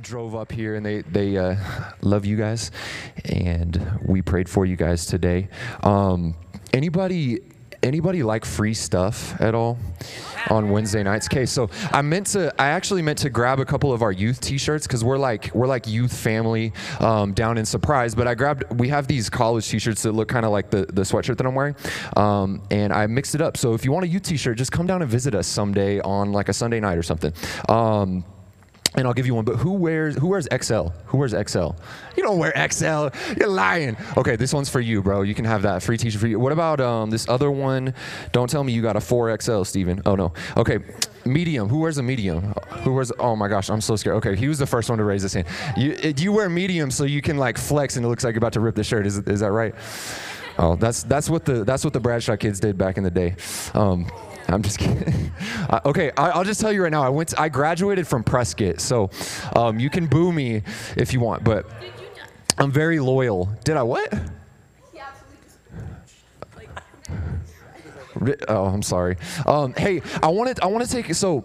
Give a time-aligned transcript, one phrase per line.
[0.00, 1.56] drove up here and they they uh,
[2.02, 2.70] love you guys,
[3.24, 5.48] and we prayed for you guys today.
[5.82, 6.34] Um,
[6.72, 7.40] anybody
[7.82, 9.78] anybody like free stuff at all
[10.50, 11.26] on Wednesday nights?
[11.28, 14.40] Okay, so I meant to, I actually meant to grab a couple of our youth
[14.40, 18.14] T-shirts because we're like we're like youth family um, down in Surprise.
[18.14, 21.02] But I grabbed, we have these college T-shirts that look kind of like the the
[21.02, 21.76] sweatshirt that I'm wearing,
[22.16, 23.56] um, and I mixed it up.
[23.56, 26.32] So if you want a youth T-shirt, just come down and visit us someday on
[26.32, 27.32] like a Sunday night or something.
[27.68, 28.24] Um,
[28.94, 29.44] and I'll give you one.
[29.44, 30.88] But who wears who wears XL?
[31.06, 31.70] Who wears XL?
[32.16, 33.08] You don't wear XL.
[33.36, 33.96] You're lying.
[34.16, 35.22] Okay, this one's for you, bro.
[35.22, 36.38] You can have that free T-shirt for you.
[36.38, 37.94] What about um, this other one?
[38.32, 40.02] Don't tell me you got a 4XL, Steven.
[40.06, 40.32] Oh no.
[40.56, 40.78] Okay,
[41.24, 41.68] medium.
[41.68, 42.54] Who wears a medium?
[42.82, 43.12] Who wears?
[43.18, 44.16] Oh my gosh, I'm so scared.
[44.16, 45.46] Okay, he was the first one to raise his hand.
[45.76, 48.54] You you wear medium so you can like flex and it looks like you're about
[48.54, 49.06] to rip the shirt.
[49.06, 49.74] Is is that right?
[50.58, 53.36] Oh, that's that's what the that's what the Bradshaw kids did back in the day.
[53.74, 54.10] Um,
[54.50, 55.30] I'm just kidding.
[55.70, 57.02] uh, okay, I, will just tell you right now.
[57.02, 57.30] I went.
[57.30, 59.10] To, I graduated from Prescott, so
[59.54, 60.62] um, you can boo me
[60.96, 61.66] if you want, but
[62.56, 63.50] I'm very loyal.
[63.64, 64.12] Did I what?
[68.48, 69.16] Oh, I'm sorry.
[69.46, 71.44] Um, hey, I wanted I want to take so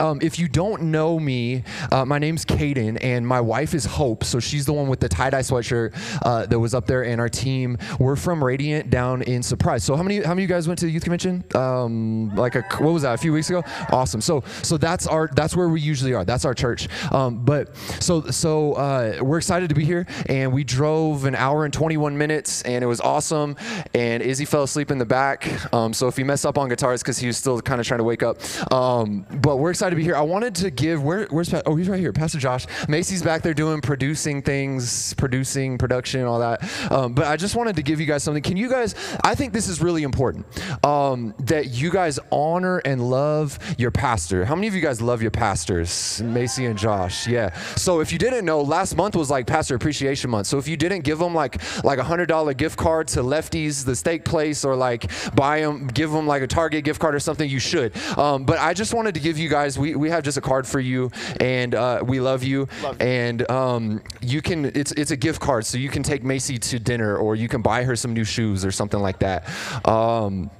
[0.00, 1.62] um, if you don't know me,
[1.92, 4.24] uh, my name's Caden, and my wife is Hope.
[4.24, 7.04] So she's the one with the tie dye sweatshirt uh, that was up there.
[7.04, 9.84] And our team, we're from Radiant down in Surprise.
[9.84, 11.44] So how many how many of you guys went to the youth convention?
[11.54, 13.14] Um, like a what was that?
[13.14, 13.62] A few weeks ago.
[13.90, 14.20] Awesome.
[14.20, 16.24] So so that's our that's where we usually are.
[16.24, 16.88] That's our church.
[17.12, 21.64] Um, but so so uh, we're excited to be here, and we drove an hour
[21.64, 23.56] and 21 minutes, and it was awesome.
[23.94, 25.72] And Izzy fell asleep in the back.
[25.74, 27.98] Um, so if he messed up on guitars, because he was still kind of trying
[27.98, 28.40] to wake up.
[28.72, 30.16] Um, but we're excited to be here.
[30.16, 32.66] I wanted to give where, where's oh he's right here, Pastor Josh.
[32.88, 36.62] Macy's back there doing producing things, producing production, all that.
[36.90, 38.42] Um, but I just wanted to give you guys something.
[38.42, 38.94] Can you guys?
[39.24, 40.46] I think this is really important
[40.84, 44.44] um, that you guys honor and love your pastor.
[44.44, 47.26] How many of you guys love your pastors, Macy and Josh?
[47.26, 47.54] Yeah.
[47.76, 50.46] So if you didn't know, last month was like Pastor Appreciation Month.
[50.46, 53.84] So if you didn't give them like like a hundred dollar gift card to Lefty's,
[53.84, 57.20] the steak place, or like buy them, give them like a Target gift card or
[57.20, 57.96] something, you should.
[58.18, 60.66] Um, but I just wanted to give you guys we, we have just a card
[60.66, 61.10] for you,
[61.40, 62.68] and uh, we love you.
[62.82, 66.58] Love and um, you can it's it's a gift card, so you can take Macy
[66.58, 69.48] to dinner, or you can buy her some new shoes or something like that.
[69.88, 70.50] Um,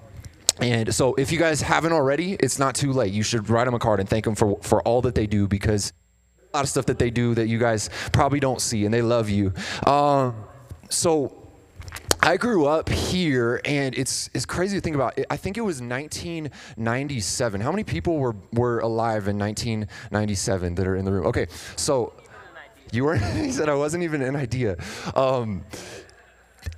[0.61, 3.13] and so, if you guys haven't already, it's not too late.
[3.13, 5.47] You should write them a card and thank them for for all that they do
[5.47, 5.93] because
[6.53, 9.03] a lot of stuff that they do that you guys probably don't see, and they
[9.03, 9.53] love you.
[9.87, 10.35] Um,
[10.89, 11.40] so
[12.23, 15.19] I grew up here, and it's it's crazy to think about.
[15.31, 17.61] I think it was 1997.
[17.61, 21.27] How many people were were alive in 1997 that are in the room?
[21.27, 22.13] Okay, so
[22.93, 23.17] you were.
[23.17, 24.77] he said I wasn't even an idea.
[25.15, 25.65] Um,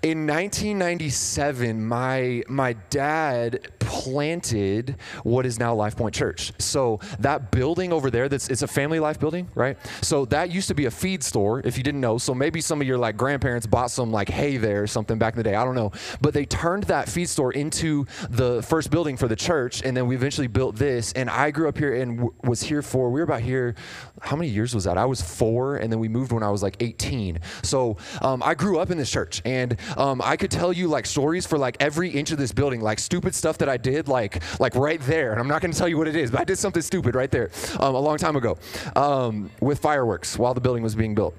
[0.03, 6.53] in 1997, my my dad planted what is now Life Point Church.
[6.59, 9.77] So that building over there, that's it's a family life building, right?
[10.01, 12.19] So that used to be a feed store, if you didn't know.
[12.19, 15.35] So maybe some of your like grandparents bought some like hay there or something back
[15.35, 15.55] in the day.
[15.55, 15.93] I don't know.
[16.21, 20.09] But they turned that feed store into the first building for the church, and then
[20.09, 21.13] we eventually built this.
[21.13, 23.77] And I grew up here and w- was here for we were about here.
[24.21, 24.99] How many years was that?
[24.99, 27.39] I was four, and then we moved when I was like 18.
[27.63, 31.07] So um, I grew up in this church, and um, I could tell you like
[31.07, 34.43] stories for like every inch of this building, like stupid stuff that I did, like
[34.61, 35.33] like right there.
[35.33, 37.15] And I'm not going to tell you what it is, but I did something stupid
[37.15, 38.59] right there um, a long time ago
[38.97, 41.35] um, with fireworks while the building was being built.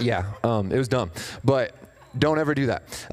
[0.00, 1.10] Yeah, um, it was dumb,
[1.44, 1.74] but
[2.18, 3.06] don't ever do that.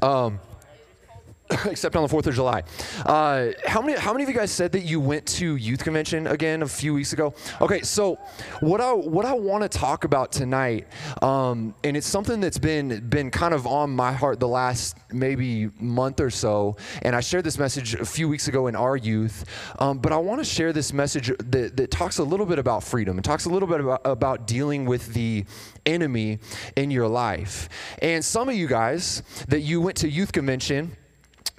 [1.66, 2.62] Except on the Fourth of July.
[3.04, 3.98] Uh, how many?
[3.98, 6.94] How many of you guys said that you went to youth convention again a few
[6.94, 7.34] weeks ago?
[7.60, 8.18] Okay, so
[8.60, 10.86] what I what I want to talk about tonight,
[11.20, 15.68] um, and it's something that's been been kind of on my heart the last maybe
[15.78, 19.44] month or so, and I shared this message a few weeks ago in our youth,
[19.78, 22.82] um, but I want to share this message that, that talks a little bit about
[22.82, 25.44] freedom and talks a little bit about, about dealing with the
[25.84, 26.38] enemy
[26.76, 27.68] in your life.
[28.00, 30.96] And some of you guys that you went to youth convention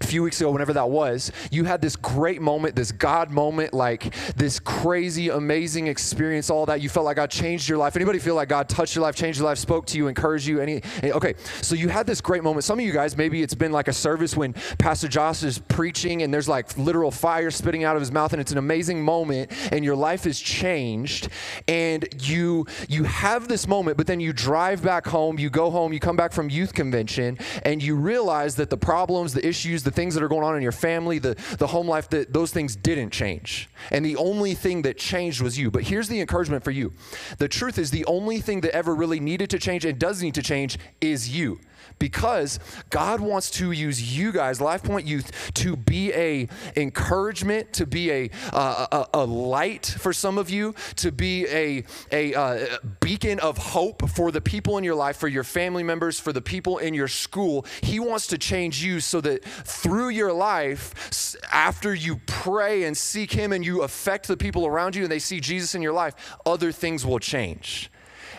[0.03, 3.73] a few weeks ago, whenever that was, you had this great moment, this God moment,
[3.73, 6.81] like this crazy, amazing experience, all that.
[6.81, 7.95] You felt like God changed your life.
[7.95, 10.59] Anybody feel like God touched your life, changed your life, spoke to you, encouraged you?
[10.59, 10.81] Any?
[11.03, 12.63] Okay, so you had this great moment.
[12.63, 16.23] Some of you guys, maybe it's been like a service when Pastor Josh is preaching
[16.23, 19.51] and there's like literal fire spitting out of his mouth, and it's an amazing moment,
[19.71, 21.29] and your life is changed,
[21.67, 25.93] and you you have this moment, but then you drive back home, you go home,
[25.93, 29.91] you come back from youth convention, and you realize that the problems, the issues, the
[29.93, 32.75] things that are going on in your family, the, the home life, that those things
[32.75, 33.69] didn't change.
[33.91, 35.71] And the only thing that changed was you.
[35.71, 36.93] But here's the encouragement for you
[37.37, 40.35] the truth is, the only thing that ever really needed to change and does need
[40.35, 41.59] to change is you
[41.99, 42.59] because
[42.89, 48.11] God wants to use you guys, Life Point Youth, to be a encouragement, to be
[48.11, 53.39] a, uh, a, a, light for some of you, to be a, a uh, beacon
[53.39, 56.77] of hope for the people in your life, for your family members, for the people
[56.77, 57.65] in your school.
[57.81, 63.31] He wants to change you so that through your life, after you pray and seek
[63.31, 66.37] Him and you affect the people around you and they see Jesus in your life,
[66.45, 67.89] other things will change.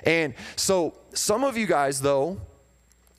[0.04, 2.40] And so, some of you guys, though,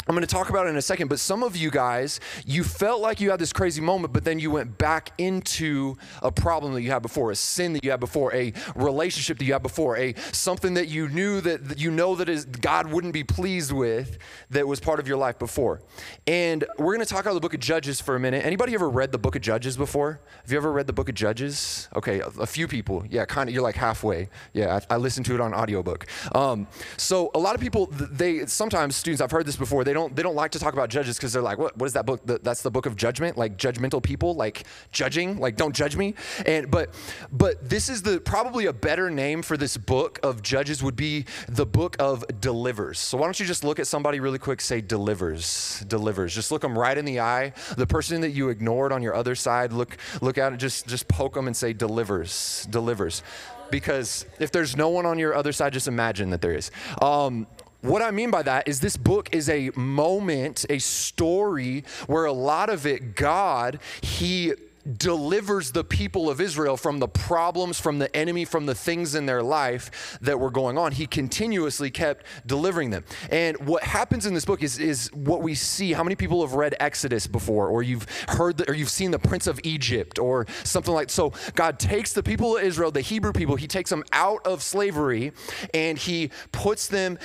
[0.08, 2.64] I'm going to talk about it in a second, but some of you guys, you
[2.64, 6.74] felt like you had this crazy moment, but then you went back into a problem
[6.74, 9.64] that you had before, a sin that you had before, a relationship that you had
[9.64, 13.24] before, a something that you knew that, that you know that is God wouldn't be
[13.24, 14.20] pleased with
[14.52, 15.82] that was part of your life before.
[16.28, 18.46] And we're going to talk about the book of Judges for a minute.
[18.46, 20.20] Anybody ever read the book of Judges before?
[20.44, 21.90] Have you ever read the book of Judges?
[21.96, 23.04] Okay, a, a few people.
[23.10, 23.56] Yeah, kind of.
[23.56, 24.30] You're like halfway.
[24.54, 26.06] Yeah, I, I listened to it on audiobook.
[26.36, 29.84] Um, so a lot of people, they sometimes students, I've heard this before.
[29.84, 31.94] They don't they don't like to talk about judges because they're like, what, what is
[31.94, 32.22] that book?
[32.26, 36.14] That's the book of judgment, like judgmental people, like judging, like don't judge me.
[36.46, 36.94] And but
[37.32, 41.26] but this is the probably a better name for this book of Judges would be
[41.50, 43.00] the book of delivers.
[43.00, 46.36] So why don't you just look at somebody really quick, say delivers, delivers.
[46.36, 47.54] Just look them right in the eye.
[47.76, 51.08] The person that you ignored on your other side, look look at it, just just
[51.08, 53.24] poke them and say delivers, delivers
[53.72, 56.72] because if there's no one on your other side, just imagine that there is.
[57.02, 57.48] Um,
[57.86, 62.34] what I mean by that is this book is a moment, a story where a
[62.34, 64.54] lot of it, God, He
[64.86, 69.26] delivers the people of Israel from the problems, from the enemy, from the things in
[69.26, 70.92] their life that were going on.
[70.92, 73.04] He continuously kept delivering them.
[73.32, 75.94] And what happens in this book is, is what we see.
[75.94, 79.20] How many people have read Exodus before, or you've heard, the, or you've seen the
[79.20, 81.34] Prince of Egypt, or something like so?
[81.56, 85.32] God takes the people of Israel, the Hebrew people, He takes them out of slavery,
[85.74, 87.18] and He puts them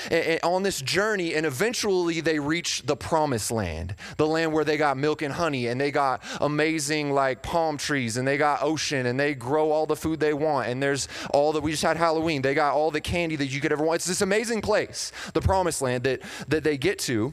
[0.43, 4.97] on this journey, and eventually they reach the promised land, the land where they got
[4.97, 9.19] milk and honey, and they got amazing like palm trees and they got ocean and
[9.19, 12.43] they grow all the food they want and there's all that we just had Halloween.
[12.43, 13.97] They got all the candy that you could ever want.
[13.97, 17.32] It's this amazing place, the promised land that that they get to.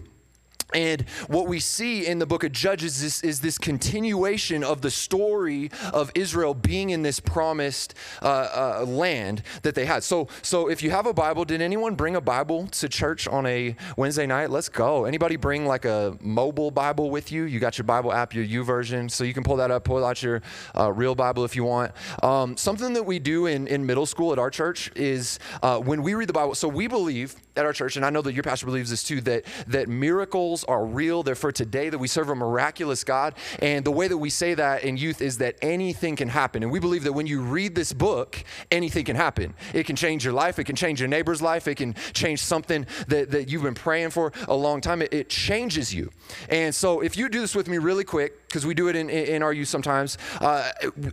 [0.73, 4.91] And what we see in the book of Judges is, is, this continuation of the
[4.91, 10.03] story of Israel being in this promised uh, uh, land that they had.
[10.03, 13.45] So, so if you have a Bible, did anyone bring a Bible to church on
[13.45, 14.49] a Wednesday night?
[14.49, 15.05] Let's go.
[15.05, 17.43] Anybody bring like a mobile Bible with you?
[17.43, 20.21] You got your Bible app, your YouVersion, so you can pull that up, pull out
[20.21, 20.41] your
[20.77, 21.93] uh, real Bible if you want.
[22.21, 26.03] Um, something that we do in, in middle school at our church is uh, when
[26.03, 28.43] we read the Bible, so we believe at our church, and I know that your
[28.43, 31.24] pastor believes this too, that, that miracles are real.
[31.24, 33.36] They're for today, that we serve a miraculous God.
[33.59, 36.63] And the way that we say that in youth is that anything can happen.
[36.63, 39.54] And we believe that when you read this book, anything can happen.
[39.74, 42.86] It can change your life, it can change your neighbor's life, it can change something
[43.07, 45.01] that, that you've been praying for a long time.
[45.01, 46.12] It, it changes you.
[46.50, 49.10] And so if you do this with me really quick, because we do it in,
[49.10, 50.71] in our youth sometimes, uh,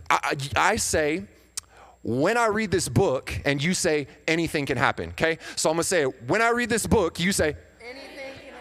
[0.09, 1.25] I, I say,
[2.03, 5.39] when I read this book, and you say anything can happen, okay?
[5.55, 6.03] So I'm gonna say.
[6.03, 7.55] When I read this book, you say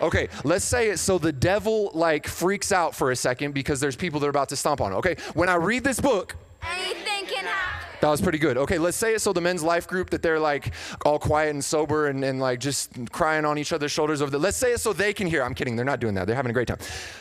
[0.05, 3.97] Okay, let's say it so the devil like freaks out for a second because there's
[3.97, 4.97] people that are about to stomp on it.
[4.97, 7.89] Okay, when I read this book, anything can happen.
[8.03, 8.59] That was pretty good.
[8.59, 10.75] Okay, let's say it so the men's life group that they're like
[11.07, 14.41] all quiet and sober and, and like just crying on each other's shoulders over there.
[14.41, 15.43] Let's say it so they can hear.
[15.43, 16.27] I'm kidding, they're not doing that.
[16.27, 16.79] They're having a great time.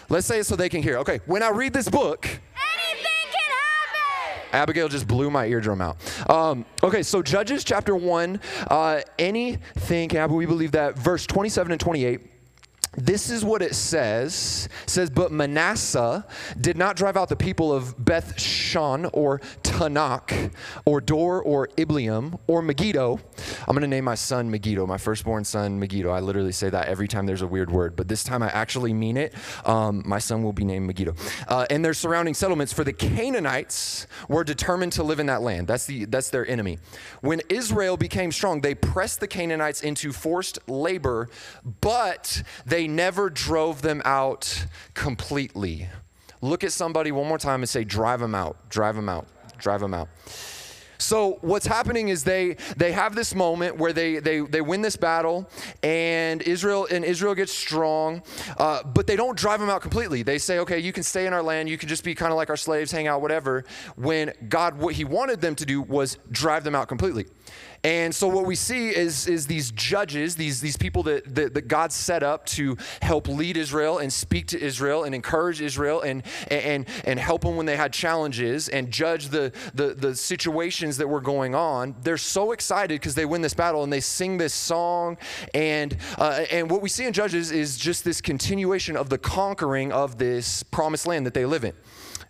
[0.10, 0.98] Let's say it so they can hear.
[0.98, 4.50] Okay, when I read this book, anything can happen.
[4.52, 5.96] Abigail just blew my eardrum out.
[6.30, 11.72] Um, okay, so Judges chapter 1, uh, anything, can Abba we believe that, verse 27
[11.72, 12.33] and 28
[12.96, 14.70] this is what it says.
[14.84, 16.26] It says, But Manasseh
[16.60, 20.54] did not drive out the people of Beth Shan or Taanach
[20.86, 23.20] or Dor or Ibleam or Megiddo.
[23.68, 26.10] I'm going to name my son Megiddo, my firstborn son Megiddo.
[26.10, 28.94] I literally say that every time there's a weird word, but this time I actually
[28.94, 29.34] mean it.
[29.66, 31.16] Um, my son will be named Megiddo.
[31.48, 35.68] Uh, and their surrounding settlements, for the Canaanites were determined to live in that land.
[35.68, 36.80] That's, the, that's their enemy.
[37.22, 41.30] When Israel became strong, they pressed the Canaanites into forced labor,
[41.82, 45.88] but they they never drove them out completely.
[46.42, 49.26] Look at somebody one more time and say, drive them out, drive them out,
[49.58, 50.10] drive them out.
[50.98, 54.96] So what's happening is they they have this moment where they they they win this
[54.98, 55.50] battle
[55.82, 58.22] and Israel and Israel gets strong,
[58.58, 60.24] uh, but they don't drive them out completely.
[60.24, 62.38] They say, okay, you can stay in our land, you can just be kind of
[62.38, 63.64] like our slaves, hang out, whatever.
[63.96, 67.28] When God what He wanted them to do was drive them out completely.
[67.84, 71.68] And so what we see is, is these judges, these, these people that, that, that
[71.68, 76.24] God set up to help lead Israel and speak to Israel and encourage Israel and,
[76.50, 81.10] and, and help them when they had challenges and judge the, the, the situations that
[81.10, 81.94] were going on.
[82.04, 85.18] They're so excited because they win this battle and they sing this song.
[85.54, 89.92] And, uh, and what we see in Judges is just this continuation of the conquering
[89.92, 91.74] of this promised land that they live in.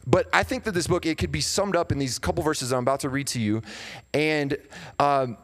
[0.05, 2.73] But I think that this book, it could be summed up in these couple verses
[2.73, 3.61] I'm about to read to you.
[4.13, 4.57] And
[4.99, 5.37] um,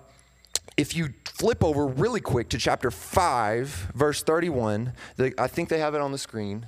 [0.78, 5.80] if you flip over really quick to chapter 5, verse 31, the, I think they
[5.80, 6.68] have it on the screen.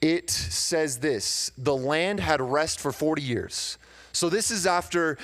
[0.00, 3.78] It says this The land had rest for 40 years.
[4.12, 5.18] So this is after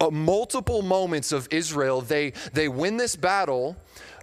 [0.00, 2.00] uh, multiple moments of Israel.
[2.00, 3.76] They, they win this battle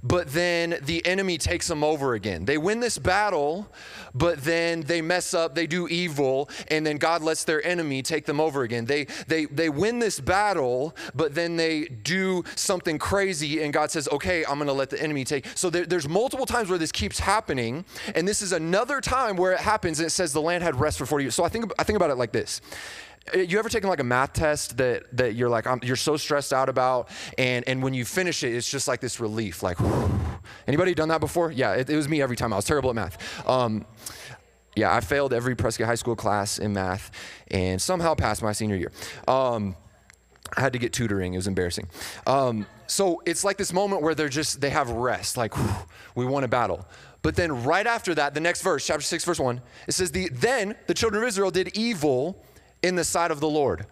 [0.04, 2.46] but then the enemy takes them over again.
[2.46, 3.68] They win this battle,
[4.14, 8.26] but then they mess up, they do evil, and then God lets their enemy take
[8.26, 8.86] them over again.
[8.86, 14.08] They they they win this battle, but then they do something crazy, and God says,
[14.10, 16.92] "Okay, I'm going to let the enemy take." So there, there's multiple times where this
[16.92, 20.64] keeps happening, and this is another time where it happens, and it says the land
[20.64, 21.36] had rest for 40 years.
[21.36, 22.62] So I think I think about it like this.
[23.34, 26.18] Uh, you ever taken like a math test that that you're like I'm, you're so
[26.18, 29.80] stressed out about and and when you finish it it's just like this relief like
[29.80, 30.12] whew.
[30.68, 31.52] anybody done that before?
[31.52, 32.54] Yeah it, it, was me every time.
[32.54, 33.48] I was terrible at math.
[33.48, 33.86] Um,
[34.76, 37.10] yeah i failed every prescott high school class in math
[37.50, 38.92] and somehow passed my senior year.
[39.28, 39.76] Um,
[40.56, 41.34] i had to get tutoring.
[41.34, 41.90] It was embarrassing.
[42.26, 45.76] Um, so it's like this moment where they're just they have rest like whew,
[46.16, 46.88] we won a battle.
[47.24, 50.30] But then right after that the next verse chapter 6 verse 1 it says the
[50.30, 52.42] then the children of israel did evil
[52.82, 53.86] in the sight of the Lord.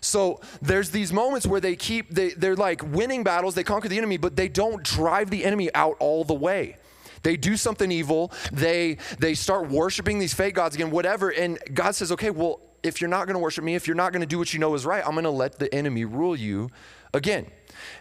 [0.00, 3.98] So there's these moments where they keep, they, they're like winning battles, they conquer the
[3.98, 6.76] enemy, but they don't drive the enemy out all the way.
[7.22, 11.30] They do something evil, they, they start worshiping these fake gods again, whatever.
[11.30, 14.12] And God says, okay, well, if you're not going to worship me, if you're not
[14.12, 16.36] going to do what you know is right, I'm going to let the enemy rule
[16.36, 16.70] you
[17.12, 17.46] again.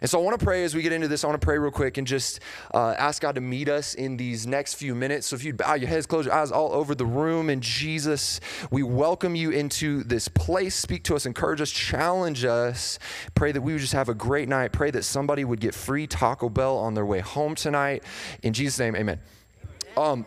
[0.01, 1.24] And so I want to pray as we get into this.
[1.24, 2.39] I want to pray real quick and just
[2.74, 5.27] uh, ask God to meet us in these next few minutes.
[5.27, 8.39] So if you bow your heads, close your eyes all over the room, and Jesus,
[8.72, 10.75] we welcome you into this place.
[10.75, 13.00] Speak to us, encourage us, challenge us.
[13.36, 14.72] Pray that we would just have a great night.
[14.72, 18.03] Pray that somebody would get free Taco Bell on their way home tonight.
[18.43, 19.19] In Jesus' name, amen.
[19.96, 20.25] Um,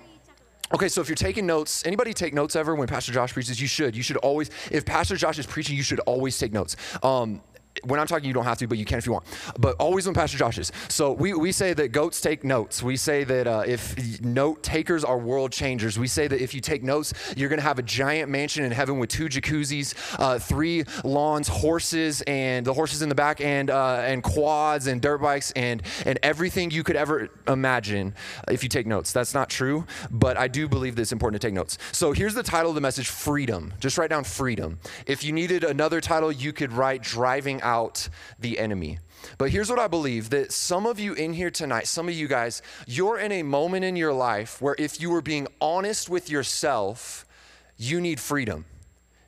[0.73, 3.61] Okay, so if you're taking notes, anybody take notes ever when Pastor Josh preaches?
[3.61, 3.97] You should.
[3.97, 6.77] You should always, if Pastor Josh is preaching, you should always take notes.
[7.03, 7.43] Um,
[7.85, 9.25] when I'm talking, you don't have to, but you can if you want.
[9.59, 10.73] But always when Pastor Josh is.
[10.89, 12.83] So we, we say that goats take notes.
[12.83, 15.99] We say that uh, if note takers are world changers.
[15.99, 18.73] We say that if you take notes, you're going to have a giant mansion in
[18.73, 23.71] heaven with two jacuzzis, uh, three lawns, horses, and the horses in the back, and
[23.71, 28.15] uh, and quads and dirt bikes, and and everything you could ever imagine.
[28.49, 31.47] If you take notes, that's not true, but I do believe that it's important to
[31.47, 31.79] take notes.
[31.93, 33.73] So here's the title of the message: Freedom.
[33.81, 34.79] Just write down freedom.
[35.07, 38.99] If you needed another title, you could write Driving out the enemy.
[39.39, 42.29] But here's what I believe that some of you in here tonight, some of you
[42.29, 46.31] guys, you're in a moment in your life where if you were being honest with
[46.31, 47.27] yourself,
[47.77, 48.65] you need freedom.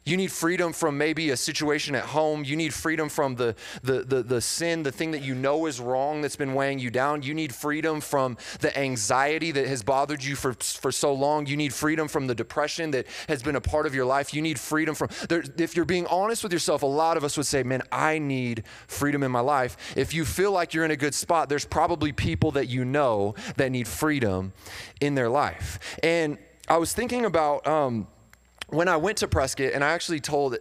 [0.04, 2.44] You need freedom from maybe a situation at home.
[2.44, 3.54] You need freedom from the,
[3.84, 6.90] the, the, the, sin, the thing that you know is wrong that's been weighing you
[6.90, 7.22] down.
[7.22, 11.46] You need freedom from the anxiety that has bothered you for, for so long.
[11.46, 14.34] You need freedom from the depression that has been a part of your life.
[14.34, 17.36] You need freedom from, there, if you're being honest with yourself, a lot of us
[17.36, 19.76] would say, man, I need freedom in my life.
[19.96, 23.36] If you feel like you're in a good spot, there's probably people that you know
[23.56, 24.52] that need freedom
[25.00, 25.78] in their life.
[26.02, 28.08] And I was thinking about, um,
[28.72, 30.56] when I went to Prescott, and I actually told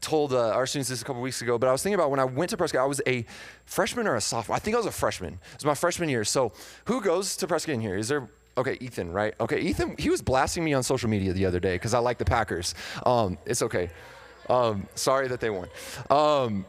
[0.00, 2.20] told uh, our students this a couple weeks ago, but I was thinking about when
[2.20, 3.24] I went to Prescott, I was a
[3.64, 4.54] freshman or a sophomore.
[4.54, 5.34] I think I was a freshman.
[5.34, 6.22] It was my freshman year.
[6.22, 6.52] So
[6.84, 7.96] who goes to Prescott in here?
[7.96, 9.34] Is there Okay, Ethan, right?
[9.38, 12.16] Okay, Ethan, he was blasting me on social media the other day because I like
[12.16, 12.74] the Packers.
[13.04, 13.90] Um, it's okay.
[14.48, 15.68] Um, sorry that they won.
[16.08, 16.64] Um,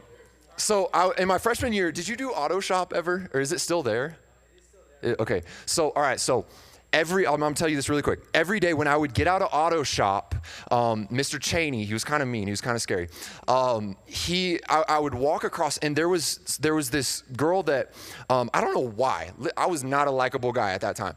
[0.58, 3.60] so I, in my freshman year, did you do auto shop ever, or is it
[3.60, 4.18] still there?
[5.01, 6.46] It, okay, so all right, so
[6.94, 8.20] every I'm, I'm tell you this really quick.
[8.34, 10.36] Every day when I would get out of auto shop,
[10.72, 11.39] um, Mr.
[11.39, 13.10] Cheney, he was kind of mean, he was kind of scary.
[13.48, 17.94] Um, he, I, I, would walk across, and there was there was this girl that
[18.29, 19.32] um, I don't know why.
[19.56, 21.15] I was not a likable guy at that time.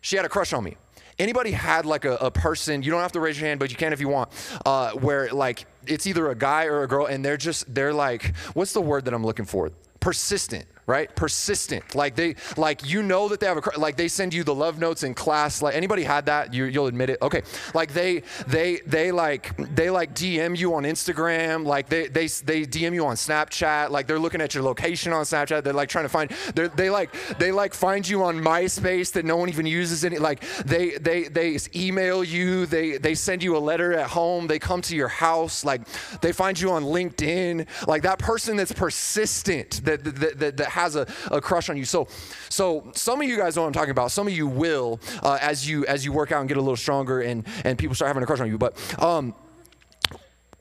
[0.00, 0.76] She had a crush on me.
[1.18, 2.82] Anybody had like a, a person?
[2.82, 4.30] You don't have to raise your hand, but you can if you want.
[4.64, 8.36] Uh, where like it's either a guy or a girl, and they're just they're like,
[8.54, 9.72] what's the word that I'm looking for?
[10.00, 11.14] Persistent right?
[11.14, 11.94] Persistent.
[11.94, 14.78] Like they, like you know that they have a, like they send you the love
[14.78, 15.60] notes in class.
[15.60, 16.54] Like anybody had that?
[16.54, 17.18] You, you'll admit it.
[17.20, 17.42] Okay.
[17.74, 21.66] Like they, they, they like, they like DM you on Instagram.
[21.66, 23.90] Like they, they, they DM you on Snapchat.
[23.90, 25.62] Like they're looking at your location on Snapchat.
[25.62, 29.36] They're like trying to find, they like, they like find you on MySpace that no
[29.36, 30.16] one even uses any.
[30.16, 32.64] Like they, they, they email you.
[32.64, 34.46] They, they send you a letter at home.
[34.46, 35.66] They come to your house.
[35.66, 35.82] Like
[36.22, 37.66] they find you on LinkedIn.
[37.86, 41.84] Like that person that's persistent that, that, that, that has a, a crush on you.
[41.84, 42.08] So,
[42.48, 44.10] so some of you guys know what I'm talking about.
[44.10, 46.76] Some of you will uh, as you as you work out and get a little
[46.76, 48.58] stronger and and people start having a crush on you.
[48.58, 49.34] But um,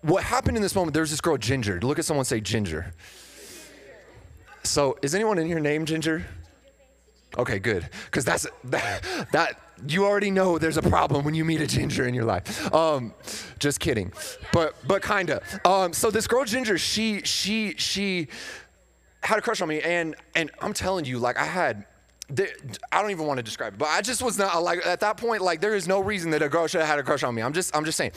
[0.01, 0.93] what happened in this moment?
[0.93, 1.79] There's this girl Ginger.
[1.81, 2.93] Look at someone say Ginger.
[4.63, 6.25] So, is anyone in here named Ginger?
[7.38, 7.88] Okay, good.
[8.05, 12.07] Because that's that, that you already know there's a problem when you meet a ginger
[12.07, 12.74] in your life.
[12.74, 13.13] Um,
[13.59, 14.12] just kidding,
[14.51, 15.41] but but kinda.
[15.63, 18.27] Um, so this girl Ginger, she she she
[19.27, 21.86] had a crush on me, and and I'm telling you, like I had.
[22.91, 25.15] I don't even want to describe it, but I just was not like at that
[25.15, 25.41] point.
[25.41, 27.41] Like there is no reason that a girl should have had a crush on me.
[27.41, 28.12] I'm just, I'm just saying.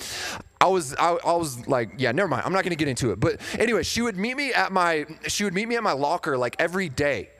[0.60, 2.42] I was, I, I was like, yeah, never mind.
[2.44, 3.20] I'm not gonna get into it.
[3.20, 6.36] But anyway, she would meet me at my, she would meet me at my locker
[6.36, 7.30] like every day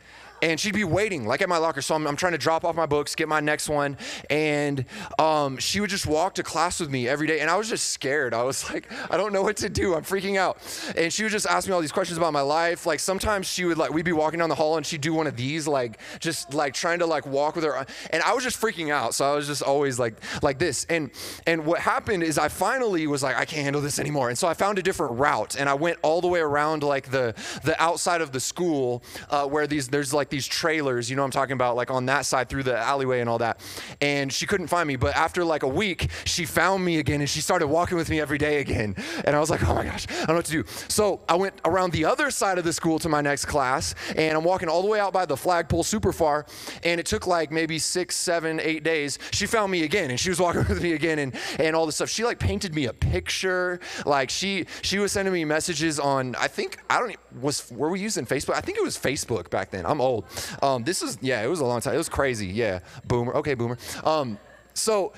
[0.43, 1.83] and she'd be waiting like at my locker.
[1.83, 3.97] So i'm, I'm trying to drop off my books get my next one
[4.29, 4.85] and
[5.19, 7.91] um, she would just walk to class with me every day and i was just
[7.91, 8.35] scared.
[8.35, 9.95] I was like i don't know what to do.
[9.95, 10.59] I'm freaking out.
[10.97, 12.87] And she would just ask me all these questions about my life.
[12.87, 15.27] Like sometimes she would like we'd be walking down the hall and she'd do one
[15.27, 18.61] of these like just like trying to like walk with her and i was just
[18.61, 19.15] freaking out.
[19.15, 20.87] So i was just always like like this.
[20.89, 21.11] And
[21.47, 24.29] and what happened is i finally was like i can't handle this anymore.
[24.29, 27.11] And so i found a different route and i went all the way around like
[27.11, 31.25] the the outside of the school uh, where these there's like these trailers, you know
[31.25, 33.61] I'm talking about, like on that side through the alleyway and all that.
[34.01, 37.29] And she couldn't find me, but after like a week, she found me again and
[37.29, 38.95] she started walking with me every day again.
[39.25, 40.65] And I was like, oh my gosh, I don't know what to do.
[40.89, 44.37] So I went around the other side of the school to my next class, and
[44.37, 46.47] I'm walking all the way out by the flagpole super far.
[46.85, 49.19] And it took like maybe six, seven, eight days.
[49.33, 51.97] She found me again, and she was walking with me again, and and all this
[51.97, 52.09] stuff.
[52.11, 53.81] She like painted me a picture.
[54.07, 56.35] Like she she was sending me messages on.
[56.37, 58.55] I think I don't was were we using Facebook?
[58.55, 59.87] I think it was Facebook back then.
[59.87, 60.20] I'm old.
[60.63, 61.95] Um, this is, yeah, it was a long time.
[61.95, 62.47] It was crazy.
[62.47, 62.81] Yeah.
[63.07, 63.35] Boomer.
[63.35, 63.79] Okay, boomer.
[64.05, 64.39] Um,
[64.75, 65.13] so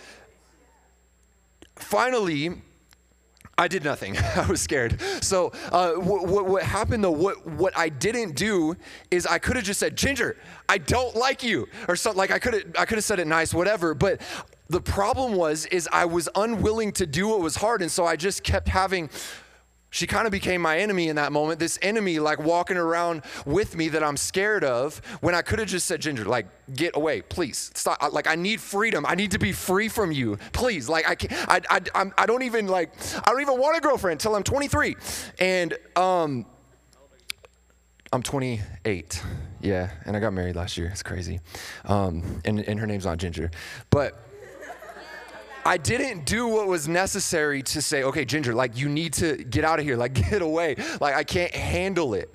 [1.77, 2.63] finally,
[3.59, 4.17] I did nothing.
[4.37, 5.01] I was scared.
[5.21, 7.11] So uh, what, what, what, happened though?
[7.11, 8.77] What what I didn't do
[9.11, 10.37] is I could have just said, Ginger,
[10.69, 12.19] I don't like you, or something.
[12.19, 13.95] Like I could have I could have said it nice, whatever.
[13.95, 14.21] But
[14.69, 18.17] the problem was is I was unwilling to do what was hard, and so I
[18.17, 19.11] just kept having
[19.93, 21.61] she kind of became my enemy in that moment.
[21.61, 25.69] This enemy, like walking around with me that I'm scared of, when I could have
[25.69, 27.71] just said, Ginger, like, get away, please.
[27.75, 27.99] Stop.
[28.11, 29.05] Like, I need freedom.
[29.07, 30.39] I need to be free from you.
[30.53, 30.89] Please.
[30.89, 33.81] Like, I can't, I, I, I'm, I don't even, like, I don't even want a
[33.81, 34.97] girlfriend until I'm 23.
[35.39, 36.47] And, um,
[38.15, 39.23] I'm 28.
[39.61, 39.91] Yeah.
[40.07, 40.89] And I got married last year.
[40.89, 41.41] It's crazy.
[41.85, 43.51] Um, and, and her name's not Ginger.
[43.91, 44.19] But,
[45.65, 49.65] I didn't do what was necessary to say, okay, Ginger, like you need to get
[49.65, 50.77] out of here, like get away.
[51.01, 52.31] Like I can't handle it.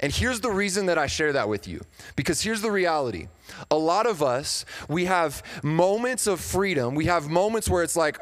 [0.00, 1.82] And here's the reason that I share that with you.
[2.16, 3.28] Because here's the reality.
[3.70, 6.94] A lot of us, we have moments of freedom.
[6.94, 8.18] We have moments where it's like,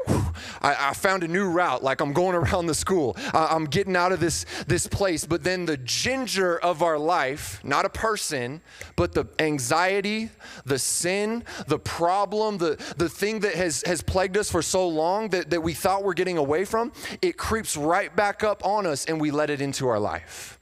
[0.60, 3.16] I, I, found a new route, like I'm going around the school.
[3.32, 5.24] I'm getting out of this, this place.
[5.24, 8.60] But then the ginger of our life, not a person,
[8.96, 10.30] but the anxiety,
[10.64, 15.28] the sin, the problem, the, the thing that has, has plagued us for so long
[15.28, 19.04] that, that we thought we're getting away from, it creeps right back up on us
[19.04, 20.57] and we let it into our life.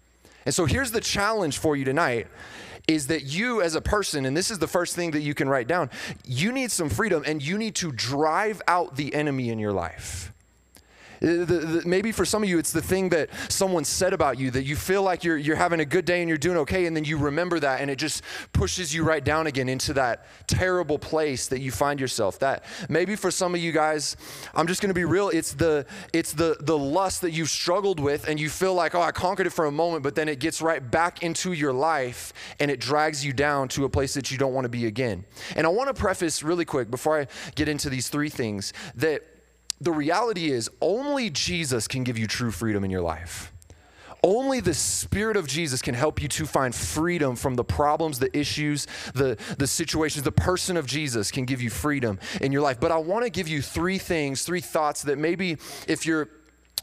[0.46, 2.28] And so here's the challenge for you tonight
[2.88, 5.48] is that you as a person, and this is the first thing that you can
[5.48, 5.90] write down,
[6.24, 10.32] you need some freedom and you need to drive out the enemy in your life.
[11.22, 14.38] Uh, the, the, maybe for some of you, it's the thing that someone said about
[14.38, 16.86] you that you feel like you're, you're having a good day and you're doing okay,
[16.86, 20.26] and then you remember that, and it just pushes you right down again into that
[20.46, 22.38] terrible place that you find yourself.
[22.38, 24.16] That maybe for some of you guys,
[24.54, 25.28] I'm just going to be real.
[25.28, 29.02] It's the it's the the lust that you've struggled with, and you feel like, oh,
[29.02, 32.32] I conquered it for a moment, but then it gets right back into your life,
[32.60, 35.24] and it drags you down to a place that you don't want to be again.
[35.54, 39.22] And I want to preface really quick before I get into these three things that
[39.80, 43.52] the reality is only Jesus can give you true freedom in your life.
[44.22, 48.36] Only the Spirit of Jesus can help you to find freedom from the problems, the
[48.36, 50.24] issues, the, the situations.
[50.24, 52.80] The person of Jesus can give you freedom in your life.
[52.80, 56.28] But I want to give you three things, three thoughts that maybe if you're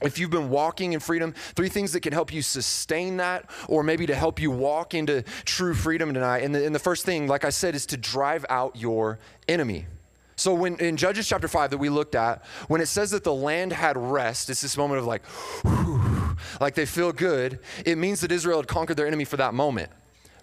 [0.02, 3.84] if you've been walking in freedom, three things that can help you sustain that, or
[3.84, 6.40] maybe to help you walk into true freedom tonight.
[6.40, 9.86] And the, and the first thing, like I said, is to drive out your enemy.
[10.36, 13.34] So when in Judges chapter 5 that we looked at, when it says that the
[13.34, 15.26] land had rest, it's this moment of like,
[15.64, 19.54] whew, like they feel good, it means that Israel had conquered their enemy for that
[19.54, 19.92] moment.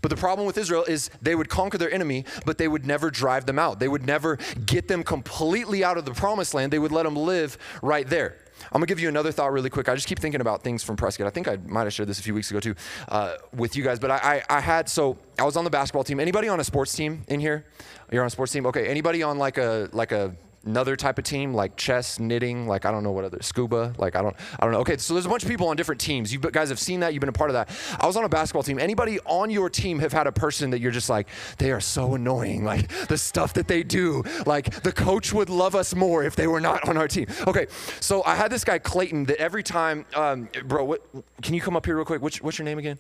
[0.03, 3.11] But the problem with Israel is they would conquer their enemy, but they would never
[3.11, 3.81] drive them out.
[3.81, 6.73] They would never get them completely out of the promised land.
[6.73, 8.37] They would let them live right there.
[8.65, 9.89] I'm gonna give you another thought really quick.
[9.89, 11.27] I just keep thinking about things from Prescott.
[11.27, 12.75] I think I might have shared this a few weeks ago too
[13.09, 13.99] uh, with you guys.
[13.99, 16.21] But I, I, I, had so I was on the basketball team.
[16.21, 17.65] Anybody on a sports team in here?
[18.11, 18.67] You're on a sports team.
[18.67, 18.87] Okay.
[18.87, 22.91] Anybody on like a like a another type of team like chess, knitting, like I
[22.91, 24.81] don't know what other scuba, like I don't I don't know.
[24.81, 26.33] Okay, so there's a bunch of people on different teams.
[26.33, 27.15] You guys have seen that.
[27.15, 27.71] You've been a part of that.
[27.99, 28.79] I was on a basketball team.
[28.79, 32.15] Anybody on your team have had a person that you're just like they are so
[32.15, 34.23] annoying, like the stuff that they do.
[34.47, 37.27] Like the coach would love us more if they were not on our team.
[37.47, 37.67] Okay,
[38.01, 41.03] so I had this guy Clayton that every time, um, bro, what,
[41.43, 42.23] can you come up here real quick?
[42.23, 42.99] What's, what's your name again?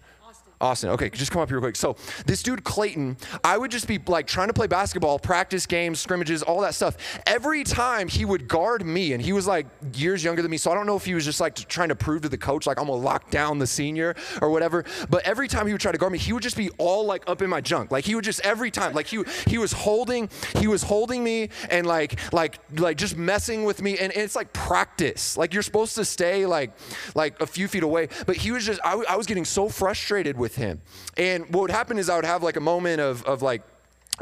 [0.60, 0.90] Austin.
[0.90, 1.76] Okay, just come up here real quick.
[1.76, 1.96] So
[2.26, 6.42] this dude Clayton, I would just be like trying to play basketball, practice games, scrimmages,
[6.42, 6.96] all that stuff.
[7.26, 10.70] Every time he would guard me, and he was like years younger than me, so
[10.70, 12.78] I don't know if he was just like trying to prove to the coach like
[12.78, 14.84] I'm gonna lock down the senior or whatever.
[15.08, 17.28] But every time he would try to guard me, he would just be all like
[17.28, 17.90] up in my junk.
[17.90, 21.48] Like he would just every time, like he he was holding, he was holding me
[21.70, 25.36] and like like like just messing with me, and, and it's like practice.
[25.38, 26.72] Like you're supposed to stay like
[27.14, 30.36] like a few feet away, but he was just I, I was getting so frustrated
[30.36, 30.80] with with him.
[31.16, 33.62] And what would happen is I would have like a moment of, of like,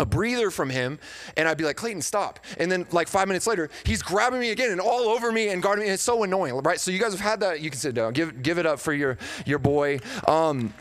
[0.01, 1.01] a breather from him,
[1.37, 2.39] and I'd be like, Clayton, stop.
[2.57, 5.61] And then, like five minutes later, he's grabbing me again and all over me and
[5.61, 5.91] guarding me.
[5.91, 6.79] It's so annoying, right?
[6.79, 7.63] So you guys have had that.
[7.63, 8.13] You can sit down.
[8.13, 9.99] Give give it up for your your boy.
[10.29, 10.73] Um,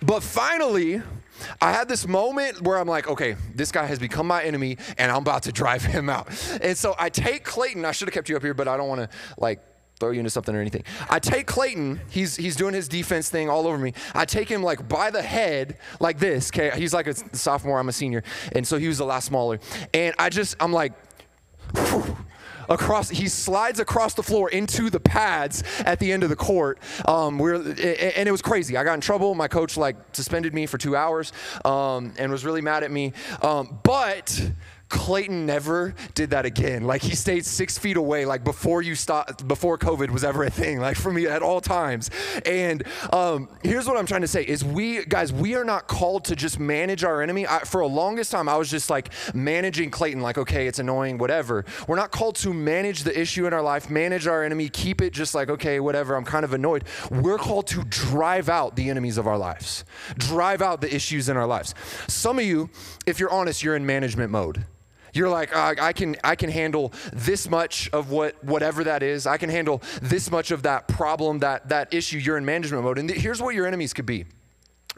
[0.00, 1.02] but finally,
[1.60, 5.12] I had this moment where I'm like, okay, this guy has become my enemy, and
[5.12, 6.28] I'm about to drive him out.
[6.62, 7.84] And so I take Clayton.
[7.84, 9.60] I should have kept you up here, but I don't want to like
[10.04, 10.84] throw you into something or anything.
[11.08, 13.94] I take Clayton, he's he's doing his defense thing all over me.
[14.14, 16.50] I take him like by the head, like this.
[16.50, 19.60] Okay, he's like a sophomore, I'm a senior, and so he was a lot smaller.
[19.94, 20.92] And I just, I'm like.
[21.74, 22.16] Whew,
[22.68, 26.78] across he slides across the floor into the pads at the end of the court
[27.06, 30.64] um, we're, and it was crazy i got in trouble my coach like suspended me
[30.64, 31.32] for two hours
[31.64, 33.12] um, and was really mad at me
[33.42, 34.50] um, but
[34.88, 36.84] Clayton never did that again.
[36.84, 40.50] Like he stayed six feet away, like before you stop, before COVID was ever a
[40.50, 40.78] thing.
[40.78, 42.10] Like for me at all times.
[42.44, 46.26] And um, here's what I'm trying to say: is we guys, we are not called
[46.26, 47.46] to just manage our enemy.
[47.46, 50.20] I, for a longest time, I was just like managing Clayton.
[50.20, 51.64] Like okay, it's annoying, whatever.
[51.88, 55.12] We're not called to manage the issue in our life, manage our enemy, keep it
[55.12, 56.14] just like okay, whatever.
[56.14, 56.84] I'm kind of annoyed.
[57.10, 59.84] We're called to drive out the enemies of our lives,
[60.18, 61.74] drive out the issues in our lives.
[62.06, 62.70] Some of you,
[63.06, 64.66] if you're honest, you're in management mode.
[65.14, 69.26] You're like, uh, I can I can handle this much of what whatever that is.
[69.26, 72.18] I can handle this much of that problem, that that issue.
[72.18, 72.98] You're in management mode.
[72.98, 74.26] And th- here's what your enemies could be.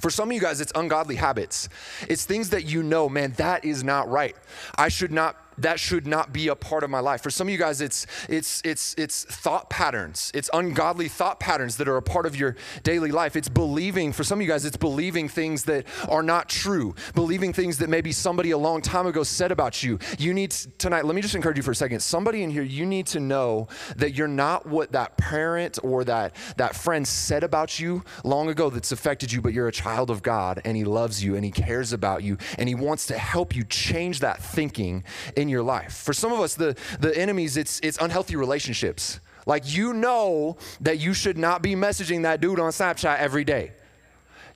[0.00, 1.68] For some of you guys, it's ungodly habits.
[2.08, 4.36] It's things that you know, man, that is not right.
[4.76, 7.22] I should not that should not be a part of my life.
[7.22, 10.30] For some of you guys, it's it's it's it's thought patterns.
[10.34, 13.36] It's ungodly thought patterns that are a part of your daily life.
[13.36, 14.12] It's believing.
[14.12, 16.94] For some of you guys, it's believing things that are not true.
[17.14, 19.98] Believing things that maybe somebody a long time ago said about you.
[20.18, 21.04] You need to, tonight.
[21.04, 22.00] Let me just encourage you for a second.
[22.00, 26.36] Somebody in here, you need to know that you're not what that parent or that
[26.56, 30.22] that friend said about you long ago that's affected you, but you're a child of
[30.22, 33.54] God and He loves you and He cares about you and He wants to help
[33.54, 35.04] you change that thinking
[35.36, 35.92] in in your life.
[35.92, 39.20] For some of us, the, the enemies, it's, it's unhealthy relationships.
[39.46, 43.72] Like you know that you should not be messaging that dude on Snapchat every day.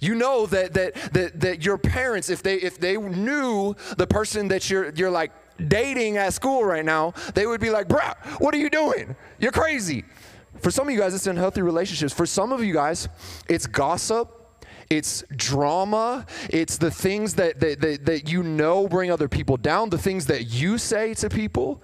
[0.01, 4.49] You know that that that that your parents, if they if they knew the person
[4.49, 5.31] that you're you're like
[5.69, 9.15] dating at school right now, they would be like, bruh, what are you doing?
[9.39, 10.05] You're crazy.
[10.61, 12.13] For some of you guys, it's unhealthy relationships.
[12.13, 13.09] For some of you guys,
[13.49, 14.40] it's gossip
[14.91, 19.89] it's drama, it's the things that, that, that, that you know bring other people down,
[19.89, 21.81] the things that you say to people.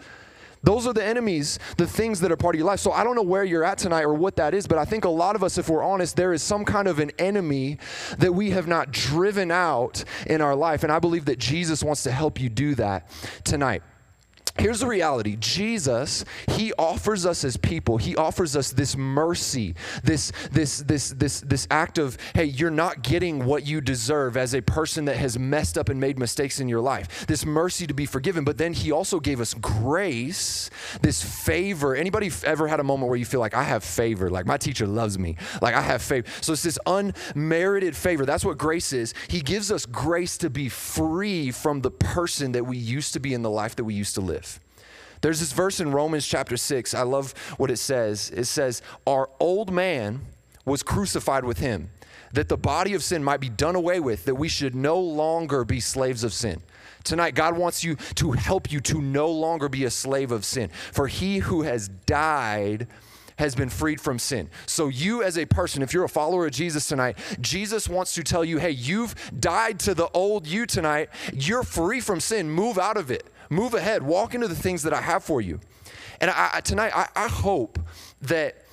[0.65, 2.81] Those are the enemies, the things that are part of your life.
[2.81, 5.05] So I don't know where you're at tonight or what that is, but I think
[5.05, 7.79] a lot of us, if we're honest, there is some kind of an enemy
[8.19, 10.83] that we have not driven out in our life.
[10.83, 13.09] And I believe that Jesus wants to help you do that
[13.45, 13.85] tonight.
[14.59, 20.33] Here's the reality Jesus, He offers us as people, He offers us this mercy, this,
[20.51, 24.63] this, this, this, this act of, hey, you're not getting what you deserve as a
[24.63, 27.27] person that has messed up and made mistakes in your life.
[27.27, 28.45] This mercy to be forgiven.
[28.45, 30.71] But then He also gave us grace,
[31.03, 31.95] this favor.
[31.95, 34.31] Anybody ever had a moment where you feel like, I have favor?
[34.31, 35.37] Like my teacher loves me.
[35.61, 36.27] Like I have favor.
[36.41, 38.25] So it's this unmerited favor.
[38.25, 39.13] That's what grace is.
[39.29, 43.35] He gives us grace to be free from the person that we used to be
[43.35, 44.46] in the life that we used to live.
[45.27, 46.95] There's this verse in Romans chapter 6.
[46.95, 48.31] I love what it says.
[48.31, 50.21] It says, Our old man
[50.65, 51.91] was crucified with him,
[52.33, 55.65] that the body of sin might be done away with, that we should no longer
[55.65, 56.63] be slaves of sin.
[57.03, 60.71] Tonight, God wants you to help you to no longer be a slave of sin.
[60.93, 62.87] For he who has died,
[63.37, 64.49] has been freed from sin.
[64.67, 68.23] So, you as a person, if you're a follower of Jesus tonight, Jesus wants to
[68.23, 71.09] tell you, hey, you've died to the old you tonight.
[71.35, 72.49] You're free from sin.
[72.49, 73.29] Move out of it.
[73.51, 74.03] Move ahead.
[74.03, 75.61] Walk into the things that I have for you.
[76.21, 77.79] And I, tonight, I, I hope
[78.23, 78.65] that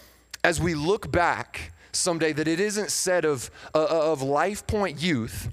[0.44, 5.50] as we look back someday, that it isn't said of, uh, of Life Point Youth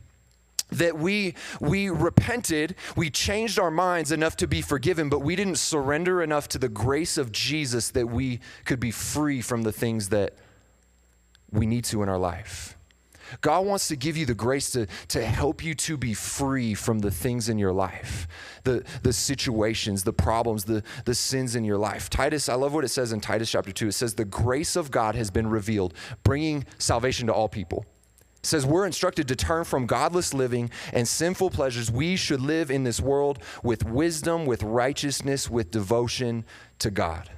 [0.72, 5.56] that we we repented we changed our minds enough to be forgiven but we didn't
[5.56, 10.11] surrender enough to the grace of jesus that we could be free from the things
[10.11, 10.35] that
[11.50, 12.76] we need to in our life
[13.40, 17.00] god wants to give you the grace to, to help you to be free from
[17.00, 18.26] the things in your life
[18.64, 22.84] the, the situations the problems the, the sins in your life titus i love what
[22.84, 25.94] it says in titus chapter 2 it says the grace of god has been revealed
[26.22, 27.84] bringing salvation to all people
[28.40, 31.90] it says we're instructed to turn from godless living and sinful pleasures.
[31.90, 36.46] We should live in this world with wisdom, with righteousness, with devotion
[36.78, 37.28] to God.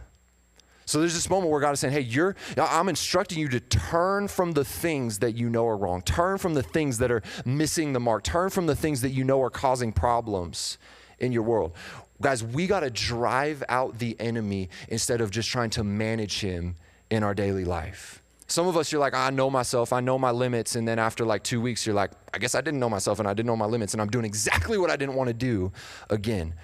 [0.85, 4.29] So there's this moment where God is saying, Hey, you're I'm instructing you to turn
[4.29, 6.03] from the things that you know are wrong.
[6.03, 8.25] Turn from the things that are missing the mark.
[8.25, 10.79] Turn from the things that you know are causing problems
[11.18, 11.73] in your world.
[12.21, 16.77] Guys, we got to drive out the enemy instead of just trying to manage him
[17.11, 18.23] in our daily life.
[18.47, 20.77] Some of us, you're like, I know myself, I know my limits.
[20.77, 23.27] And then after like two weeks, you're like, I guess I didn't know myself and
[23.27, 25.73] I didn't know my limits, and I'm doing exactly what I didn't want to do
[26.11, 26.55] again.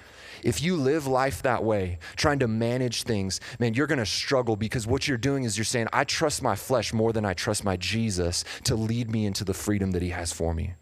[0.43, 4.57] If you live life that way, trying to manage things, man, you're going to struggle
[4.57, 7.65] because what you're doing is you're saying, I trust my flesh more than I trust
[7.65, 10.75] my Jesus to lead me into the freedom that he has for me.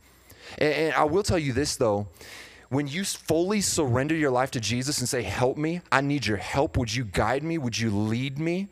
[0.58, 2.08] And, and I will tell you this though
[2.68, 6.36] when you fully surrender your life to Jesus and say, Help me, I need your
[6.36, 6.76] help.
[6.76, 7.58] Would you guide me?
[7.58, 8.68] Would you lead me?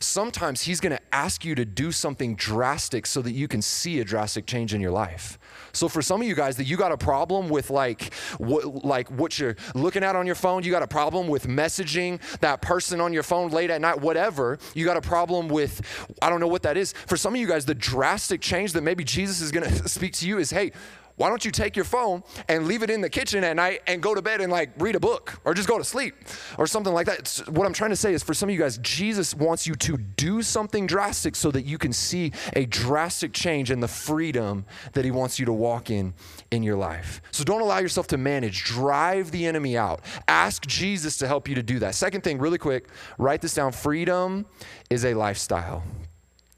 [0.00, 4.00] sometimes He's going to ask you to do something drastic so that you can see
[4.00, 5.38] a drastic change in your life.
[5.72, 9.10] So for some of you guys that you got a problem with like what like
[9.10, 13.00] what you're looking at on your phone, you got a problem with messaging that person
[13.00, 14.58] on your phone late at night, whatever.
[14.74, 15.80] You got a problem with
[16.22, 16.92] I don't know what that is.
[17.06, 20.12] For some of you guys, the drastic change that maybe Jesus is going to speak
[20.14, 20.72] to you is, hey,
[21.18, 24.00] why don't you take your phone and leave it in the kitchen at night and
[24.00, 26.14] go to bed and like read a book or just go to sleep
[26.56, 27.18] or something like that?
[27.18, 29.74] It's, what I'm trying to say is for some of you guys, Jesus wants you
[29.74, 34.64] to do something drastic so that you can see a drastic change in the freedom
[34.92, 36.14] that he wants you to walk in
[36.50, 37.20] in your life.
[37.30, 40.00] So don't allow yourself to manage, drive the enemy out.
[40.26, 41.94] Ask Jesus to help you to do that.
[41.94, 44.46] Second thing, really quick, write this down freedom
[44.90, 45.82] is a lifestyle.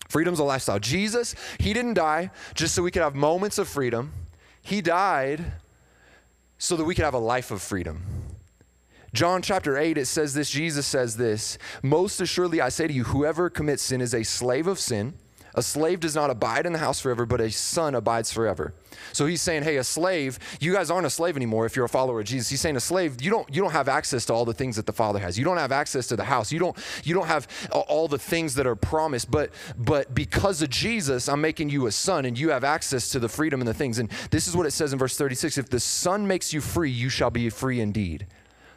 [0.09, 0.81] Freedom's a lifestyle.
[0.81, 4.12] Jesus, he didn't die just so we could have moments of freedom.
[4.62, 5.53] He died
[6.59, 8.03] so that we could have a life of freedom.
[9.12, 13.05] John chapter 8, it says this Jesus says this Most assuredly, I say to you,
[13.05, 15.14] whoever commits sin is a slave of sin.
[15.55, 18.75] A slave does not abide in the house forever, but a son abides forever.
[19.13, 21.89] So he's saying, hey, a slave, you guys aren't a slave anymore if you're a
[21.89, 22.49] follower of Jesus.
[22.49, 24.87] He's saying a slave, you don't you don't have access to all the things that
[24.87, 25.39] the Father has.
[25.39, 26.53] You don't have access to the house.
[26.53, 29.31] You don't you don't have all the things that are promised.
[29.31, 33.19] But but because of Jesus, I'm making you a son and you have access to
[33.19, 33.99] the freedom and the things.
[33.99, 35.59] And this is what it says in verse 36.
[35.59, 38.27] If the son makes you free, you shall be free indeed.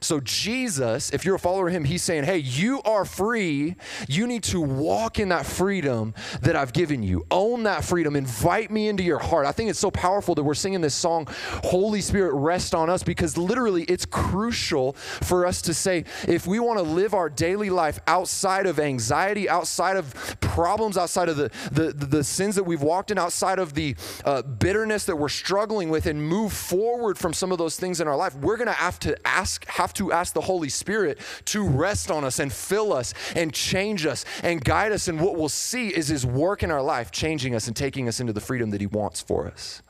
[0.03, 3.75] So, Jesus, if you're a follower of him, he's saying, Hey, you are free.
[4.07, 7.25] You need to walk in that freedom that I've given you.
[7.31, 8.15] Own that freedom.
[8.15, 9.45] Invite me into your heart.
[9.45, 11.27] I think it's so powerful that we're singing this song,
[11.63, 16.59] Holy Spirit, rest on us, because literally it's crucial for us to say, if we
[16.59, 21.49] want to live our daily life outside of anxiety, outside of problems, outside of the,
[21.71, 25.89] the, the sins that we've walked in, outside of the uh, bitterness that we're struggling
[25.89, 28.73] with, and move forward from some of those things in our life, we're going to
[28.73, 32.93] have to ask, have to ask the Holy Spirit to rest on us and fill
[32.93, 35.07] us and change us and guide us.
[35.07, 38.19] And what we'll see is His work in our life, changing us and taking us
[38.19, 39.81] into the freedom that He wants for us.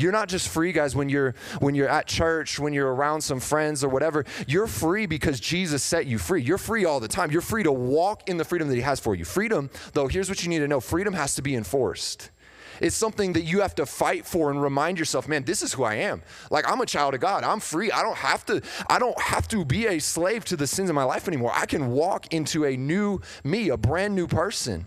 [0.00, 3.40] You're not just free, guys, when you're when you're at church, when you're around some
[3.40, 4.24] friends or whatever.
[4.46, 6.40] You're free because Jesus set you free.
[6.40, 7.32] You're free all the time.
[7.32, 9.24] You're free to walk in the freedom that He has for you.
[9.24, 12.30] Freedom, though, here's what you need to know: freedom has to be enforced.
[12.80, 15.84] It's something that you have to fight for and remind yourself, man, this is who
[15.84, 16.22] I am.
[16.50, 17.44] Like I'm a child of God.
[17.44, 17.90] I'm free.
[17.90, 20.94] I don't have to I don't have to be a slave to the sins of
[20.94, 21.52] my life anymore.
[21.54, 24.86] I can walk into a new me, a brand new person.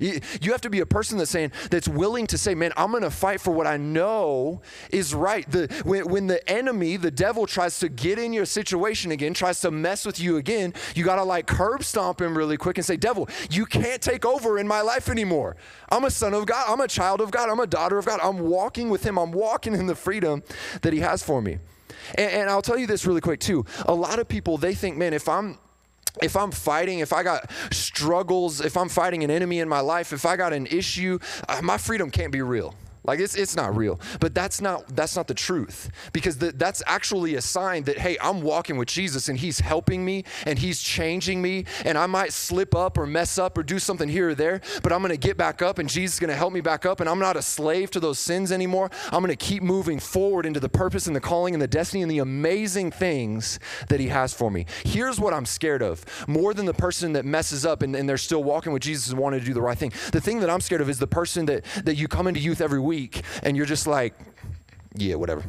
[0.00, 3.02] You have to be a person that's saying that's willing to say, "Man, I'm going
[3.02, 7.46] to fight for what I know is right." The, when, when the enemy, the devil,
[7.46, 11.16] tries to get in your situation again, tries to mess with you again, you got
[11.16, 14.66] to like curb stomp him really quick and say, "Devil, you can't take over in
[14.66, 15.56] my life anymore.
[15.90, 16.64] I'm a son of God.
[16.68, 17.50] I'm a child of God.
[17.50, 18.20] I'm a daughter of God.
[18.22, 19.18] I'm walking with Him.
[19.18, 20.42] I'm walking in the freedom
[20.82, 21.58] that He has for me."
[22.14, 23.66] And, and I'll tell you this really quick too.
[23.86, 25.58] A lot of people they think, "Man, if I'm
[26.22, 30.12] if I'm fighting, if I got struggles, if I'm fighting an enemy in my life,
[30.12, 31.18] if I got an issue,
[31.48, 32.74] uh, my freedom can't be real.
[33.04, 33.98] Like it's, it's not real.
[34.20, 35.90] But that's not that's not the truth.
[36.12, 40.04] Because the, that's actually a sign that hey, I'm walking with Jesus and he's helping
[40.04, 43.78] me and he's changing me and I might slip up or mess up or do
[43.78, 46.28] something here or there, but I'm going to get back up and Jesus is going
[46.28, 48.90] to help me back up and I'm not a slave to those sins anymore.
[49.10, 52.02] I'm going to keep moving forward into the purpose and the calling and the destiny
[52.02, 53.58] and the amazing things
[53.88, 54.66] that he has for me.
[54.84, 56.04] Here's what I'm scared of.
[56.28, 59.18] More than the person that messes up and, and they're still walking with Jesus and
[59.18, 59.92] wanting to do the right thing.
[60.12, 62.60] The thing that I'm scared of is the person that that you come into youth
[62.60, 64.14] every week week and you're just like,
[64.94, 65.44] yeah, whatever.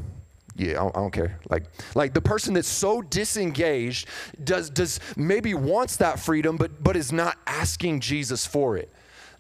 [0.56, 1.40] Yeah, I don't, I don't care.
[1.50, 1.64] Like,
[1.96, 4.08] like the person that's so disengaged
[4.44, 8.90] does does maybe wants that freedom, but but is not asking Jesus for it.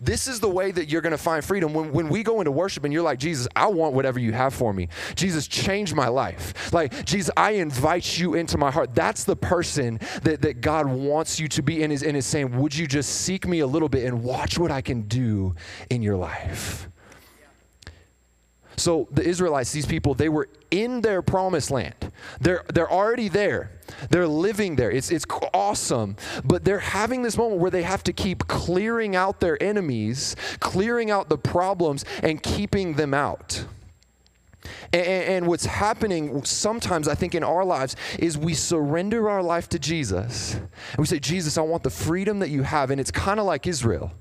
[0.03, 1.75] This is the way that you're going to find freedom.
[1.75, 4.51] When, when we go into worship and you're like, Jesus, I want whatever you have
[4.51, 4.89] for me.
[5.13, 6.73] Jesus, change my life.
[6.73, 8.95] Like, Jesus, I invite you into my heart.
[8.95, 12.57] That's the person that, that God wants you to be and is, and is saying,
[12.57, 15.53] Would you just seek me a little bit and watch what I can do
[15.91, 16.89] in your life?
[18.77, 21.95] So the Israelites, these people, they were in their promised land.
[22.39, 23.71] They're, they're already there.
[24.09, 24.89] They're living there.
[24.89, 26.15] It's, it's awesome.
[26.43, 31.11] But they're having this moment where they have to keep clearing out their enemies, clearing
[31.11, 33.65] out the problems, and keeping them out.
[34.93, 39.67] And, and, what's happening sometimes, I think, in our lives is we surrender our life
[39.69, 40.53] to Jesus.
[40.53, 42.91] And we say, Jesus, I want the freedom that you have.
[42.91, 44.11] And it's kind of like Israel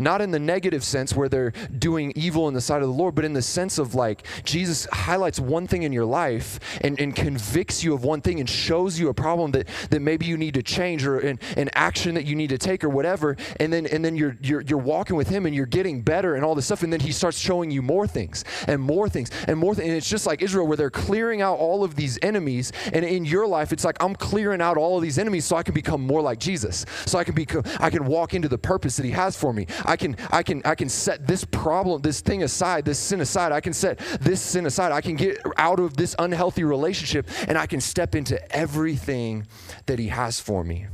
[0.00, 3.14] not in the negative sense where they're doing evil in the sight of the Lord,
[3.14, 7.14] but in the sense of like Jesus highlights one thing in your life and, and
[7.14, 10.54] convicts you of one thing and shows you a problem that, that maybe you need
[10.54, 13.36] to change or an, an action that you need to take or whatever.
[13.58, 16.44] And then and then you're, you're you're walking with him and you're getting better and
[16.44, 16.82] all this stuff.
[16.82, 19.88] And then he starts showing you more things and more things and more things.
[19.88, 22.72] And it's just like Israel where they're clearing out all of these enemies.
[22.92, 25.62] And in your life, it's like I'm clearing out all of these enemies so I
[25.62, 26.86] can become more like Jesus.
[27.06, 29.66] So I can become I can walk into the purpose that he has for me.
[29.90, 33.50] I can, I can, I can set this problem, this thing aside, this sin aside.
[33.50, 34.92] I can set this sin aside.
[34.92, 39.48] I can get out of this unhealthy relationship and I can step into everything
[39.86, 40.86] that He has for me.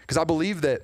[0.00, 0.82] Because I believe that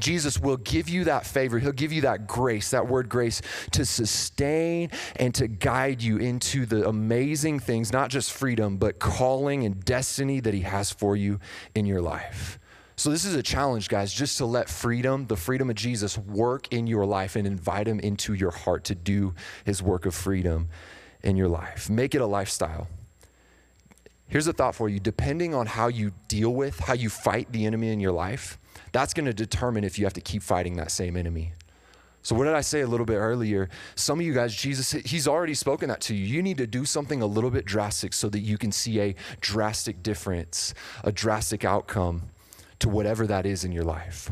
[0.00, 1.60] Jesus will give you that favor.
[1.60, 6.66] He'll give you that grace, that word grace, to sustain and to guide you into
[6.66, 11.38] the amazing things, not just freedom, but calling and destiny that He has for you
[11.76, 12.58] in your life.
[12.96, 16.72] So, this is a challenge, guys, just to let freedom, the freedom of Jesus, work
[16.72, 20.68] in your life and invite Him into your heart to do His work of freedom
[21.22, 21.90] in your life.
[21.90, 22.88] Make it a lifestyle.
[24.28, 27.66] Here's a thought for you depending on how you deal with, how you fight the
[27.66, 28.58] enemy in your life,
[28.92, 31.52] that's going to determine if you have to keep fighting that same enemy.
[32.22, 33.68] So, what did I say a little bit earlier?
[33.96, 36.24] Some of you guys, Jesus, He's already spoken that to you.
[36.24, 39.16] You need to do something a little bit drastic so that you can see a
[39.40, 42.30] drastic difference, a drastic outcome
[42.80, 44.30] to whatever that is in your life.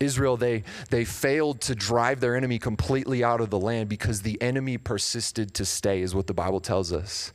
[0.00, 4.40] Israel, they, they failed to drive their enemy completely out of the land because the
[4.40, 7.34] enemy persisted to stay, is what the Bible tells us.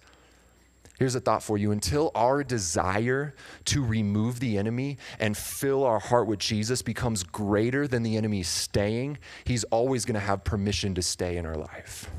[0.97, 1.71] Here's a thought for you.
[1.71, 7.88] Until our desire to remove the enemy and fill our heart with Jesus becomes greater
[7.88, 12.10] than the enemy staying, he's always going to have permission to stay in our life.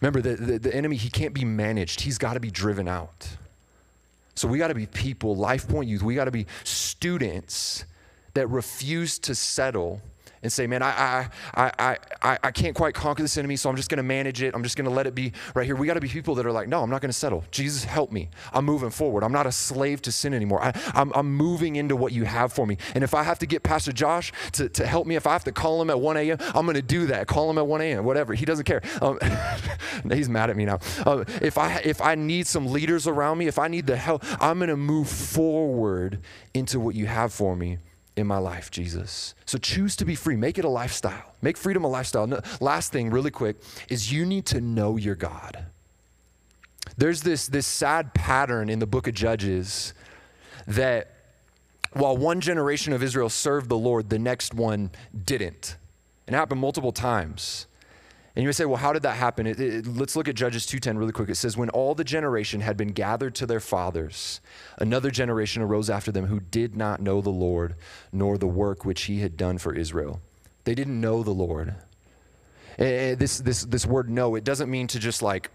[0.00, 3.36] Remember, the, the, the enemy, he can't be managed, he's got to be driven out.
[4.36, 7.86] So we got to be people, Life Point Youth, we got to be students
[8.34, 10.02] that refuse to settle
[10.46, 13.74] and say, man, I, I, I, I, I can't quite conquer this enemy, so I'm
[13.74, 14.54] just going to manage it.
[14.54, 15.74] I'm just going to let it be right here.
[15.74, 17.44] We got to be people that are like, no, I'm not going to settle.
[17.50, 18.28] Jesus, help me.
[18.52, 19.24] I'm moving forward.
[19.24, 20.62] I'm not a slave to sin anymore.
[20.62, 22.78] I, I'm, I'm moving into what you have for me.
[22.94, 25.44] And if I have to get Pastor Josh to, to help me, if I have
[25.44, 27.26] to call him at 1 a.m., I'm going to do that.
[27.26, 28.34] Call him at 1 a.m., whatever.
[28.34, 28.82] He doesn't care.
[29.02, 29.18] Um,
[30.12, 30.78] he's mad at me now.
[31.04, 34.22] Uh, if, I, if I need some leaders around me, if I need the help,
[34.40, 36.20] I'm going to move forward
[36.54, 37.78] into what you have for me
[38.16, 39.34] in my life, Jesus.
[39.44, 40.36] So choose to be free.
[40.36, 41.34] Make it a lifestyle.
[41.42, 42.26] Make freedom a lifestyle.
[42.26, 43.56] No, last thing, really quick,
[43.88, 45.66] is you need to know your God.
[46.96, 49.92] There's this, this sad pattern in the book of Judges
[50.66, 51.12] that
[51.92, 54.90] while one generation of Israel served the Lord, the next one
[55.24, 55.76] didn't.
[56.26, 57.66] It happened multiple times.
[58.36, 59.46] And you would say, well, how did that happen?
[59.46, 61.30] It, it, let's look at Judges 2.10 really quick.
[61.30, 64.42] It says, when all the generation had been gathered to their fathers,
[64.76, 67.76] another generation arose after them who did not know the Lord,
[68.12, 70.20] nor the work which he had done for Israel.
[70.64, 71.76] They didn't know the Lord.
[72.76, 75.50] And this, this, this word know, it doesn't mean to just like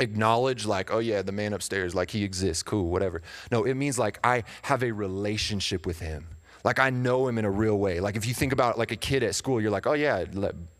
[0.00, 3.22] acknowledge like oh yeah the man upstairs like he exists cool whatever
[3.52, 6.33] no it means like i have a relationship with him
[6.64, 8.00] like I know him in a real way.
[8.00, 10.24] Like if you think about like a kid at school, you're like, oh yeah,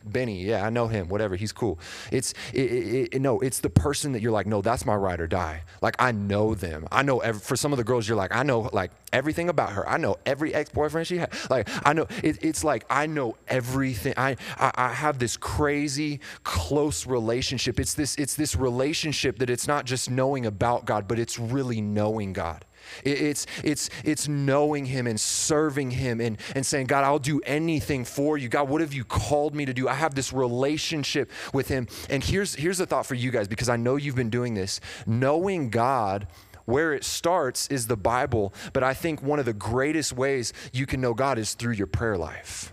[0.05, 1.79] Benny, yeah, I know him, whatever, he's cool.
[2.11, 5.21] It's it, it, it, no, it's the person that you're like, no, that's my ride
[5.21, 5.63] or die.
[5.83, 6.89] Like I know them.
[6.91, 9.73] I know every, for some of the girls, you're like, I know like everything about
[9.73, 9.89] her.
[9.89, 11.33] I know every ex boyfriend she had.
[11.51, 14.15] Like I know it's like I know everything.
[14.17, 17.79] I, I I have this crazy close relationship.
[17.79, 21.81] It's this it's this relationship that it's not just knowing about God, but it's really
[21.81, 22.65] knowing God.
[23.05, 28.05] It's, it's, it's knowing Him and serving Him and, and saying, God, I'll do anything
[28.05, 28.49] for you.
[28.49, 29.89] God, what have you called me to do?
[29.89, 31.89] I have this relationship with Him.
[32.11, 34.81] And here's, here's a thought for you guys because I know you've been doing this.
[35.07, 36.27] Knowing God
[36.67, 40.87] where it starts is the Bible, but I think one of the greatest ways you
[40.87, 42.73] can know God is through your prayer life.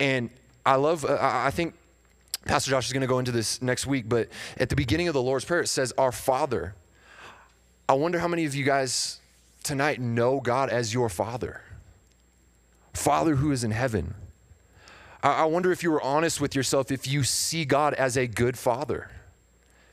[0.00, 0.30] And
[0.64, 1.74] I love, uh, I think
[2.44, 5.14] Pastor Josh is going to go into this next week, but at the beginning of
[5.14, 6.74] the Lord's Prayer, it says, Our Father.
[7.88, 9.18] I wonder how many of you guys
[9.62, 11.62] tonight know God as your Father.
[12.92, 14.14] Father who is in heaven.
[15.22, 18.56] I wonder if you were honest with yourself if you see God as a good
[18.56, 19.10] father.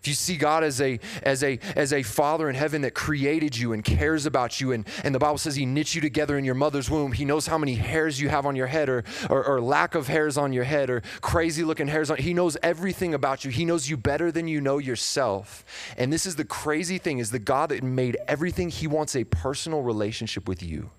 [0.06, 3.58] If you see God as a, as a, as a father in heaven that created
[3.58, 6.46] you and cares about you, and, and the Bible says he knit you together in
[6.46, 9.44] your mother's womb, he knows how many hairs you have on your head or, or,
[9.44, 13.16] or lack of hairs on your head or crazy looking hairs on, he knows everything
[13.16, 13.50] about you.
[13.50, 15.66] He knows you better than you know yourself.
[15.98, 19.24] And this is the crazy thing is the God that made everything, he wants a
[19.24, 20.92] personal relationship with you.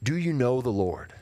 [0.00, 1.12] Do you know the Lord?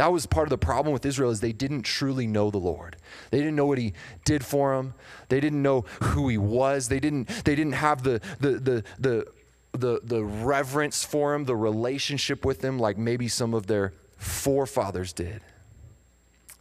[0.00, 2.96] That was part of the problem with Israel is they didn't truly know the Lord.
[3.30, 3.92] They didn't know what he
[4.24, 4.94] did for them.
[5.28, 6.88] They didn't know who he was.
[6.88, 9.26] They didn't, they didn't have the, the, the, the,
[9.72, 15.12] the, the reverence for him, the relationship with him like maybe some of their forefathers
[15.12, 15.42] did.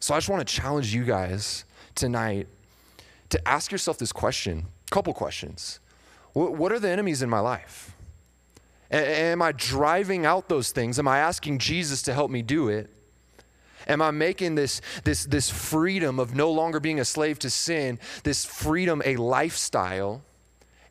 [0.01, 1.63] So I just want to challenge you guys
[1.95, 2.49] tonight
[3.29, 5.79] to ask yourself this question, a couple questions.
[6.33, 7.95] What are the enemies in my life?
[8.91, 10.99] Am I driving out those things?
[10.99, 12.89] Am I asking Jesus to help me do it?
[13.89, 17.97] Am I making this, this, this freedom of no longer being a slave to sin,
[18.23, 20.21] this freedom a lifestyle?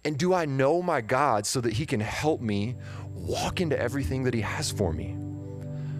[0.04, 2.74] And do I know my God so that He can help me
[3.14, 5.16] walk into everything that He has for me?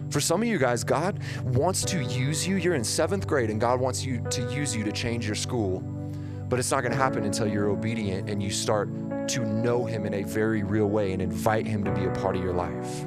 [0.09, 2.57] For some of you guys, God wants to use you.
[2.57, 5.79] You're in seventh grade and God wants you to use you to change your school.
[6.49, 8.89] But it's not going to happen until you're obedient and you start
[9.29, 12.35] to know Him in a very real way and invite Him to be a part
[12.35, 13.05] of your life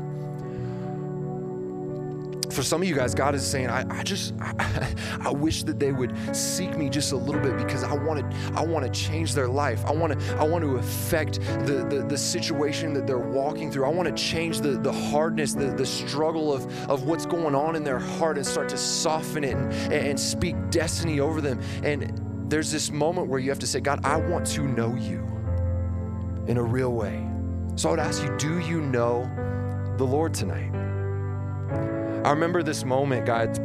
[2.52, 5.78] for some of you guys, God is saying, I, I just, I, I, wish that
[5.78, 8.90] they would seek me just a little bit because I want to, I want to
[8.90, 9.84] change their life.
[9.86, 13.86] I want to, I want to affect the, the, the situation that they're walking through.
[13.86, 17.74] I want to change the, the hardness, the, the struggle of, of what's going on
[17.74, 21.60] in their heart and start to soften it and, and speak destiny over them.
[21.82, 25.20] And there's this moment where you have to say, God, I want to know you
[26.46, 27.26] in a real way.
[27.76, 29.30] So I would ask you, do you know
[29.96, 30.81] the Lord tonight?
[32.24, 33.58] I remember this moment, God,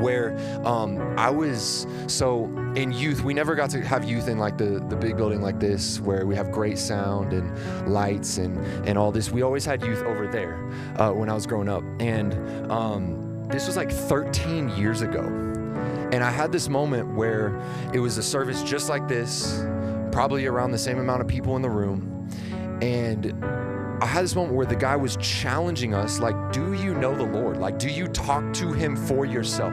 [0.00, 0.36] where
[0.66, 2.44] um, I was so
[2.76, 3.22] in youth.
[3.22, 6.26] We never got to have youth in like the the big building like this, where
[6.26, 9.30] we have great sound and lights and and all this.
[9.30, 10.56] We always had youth over there
[11.00, 15.22] uh, when I was growing up, and um, this was like 13 years ago.
[16.12, 17.60] And I had this moment where
[17.92, 19.64] it was a service just like this,
[20.12, 22.28] probably around the same amount of people in the room,
[22.82, 23.32] and
[24.00, 27.24] I had this moment where the guy was challenging us like, do you know the
[27.24, 27.58] Lord?
[27.58, 29.72] Like, do you talk to him for yourself?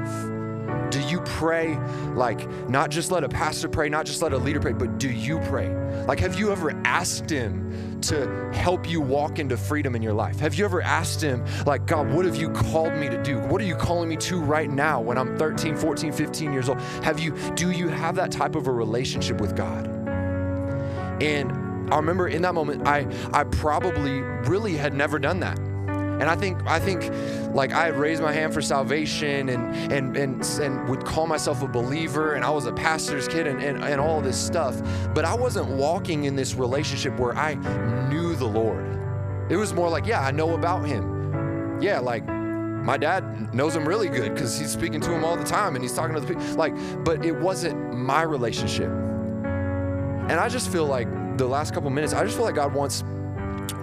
[0.89, 1.78] Do you pray,
[2.15, 5.09] like, not just let a pastor pray, not just let a leader pray, but do
[5.09, 5.69] you pray?
[6.05, 10.39] Like, have you ever asked him to help you walk into freedom in your life?
[10.39, 13.39] Have you ever asked him, like, God, what have you called me to do?
[13.39, 16.80] What are you calling me to right now when I'm 13, 14, 15 years old?
[17.03, 19.88] Have you, do you have that type of a relationship with God?
[21.22, 25.60] And I remember in that moment, I, I probably really had never done that.
[25.60, 27.12] And I think I think
[27.56, 31.64] like I had raised my hand for salvation and and and, and would call myself
[31.64, 34.80] a believer and I was a pastor's kid and, and, and all this stuff.
[35.16, 37.56] But I wasn't walking in this relationship where I
[38.10, 39.00] knew the Lord.
[39.50, 41.82] It was more like, yeah, I know about him.
[41.82, 45.44] Yeah, like my dad knows him really good because he's speaking to him all the
[45.44, 46.44] time and he's talking to the people.
[46.56, 48.90] Like, but it wasn't my relationship.
[48.90, 51.08] And I just feel like
[51.38, 53.04] the last couple minutes, I just feel like God wants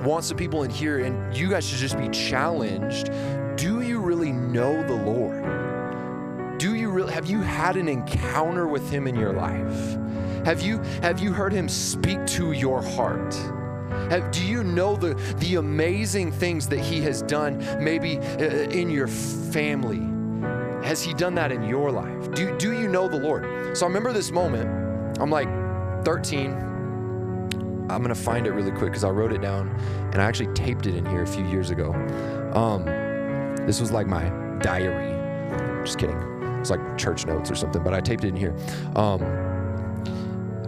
[0.03, 3.11] wants the people in here, and you guys should just be challenged.
[3.57, 6.59] Do you really know the Lord?
[6.59, 9.97] Do you really have you had an encounter with Him in your life?
[10.45, 13.35] Have you have you heard Him speak to your heart?
[14.11, 17.59] Have, do you know the the amazing things that He has done?
[17.83, 20.03] Maybe uh, in your family.
[20.87, 22.33] Has He done that in your life?
[22.33, 23.77] Do do you know the Lord?
[23.77, 25.19] So I remember this moment.
[25.21, 25.49] I'm like
[26.05, 26.68] 13,
[27.91, 29.69] I'm gonna find it really quick because I wrote it down
[30.13, 31.93] and I actually taped it in here a few years ago.
[32.55, 32.85] Um,
[33.67, 34.29] this was like my
[34.61, 35.15] diary.
[35.85, 36.19] Just kidding.
[36.61, 38.55] It's like church notes or something, but I taped it in here.
[38.95, 39.23] Um,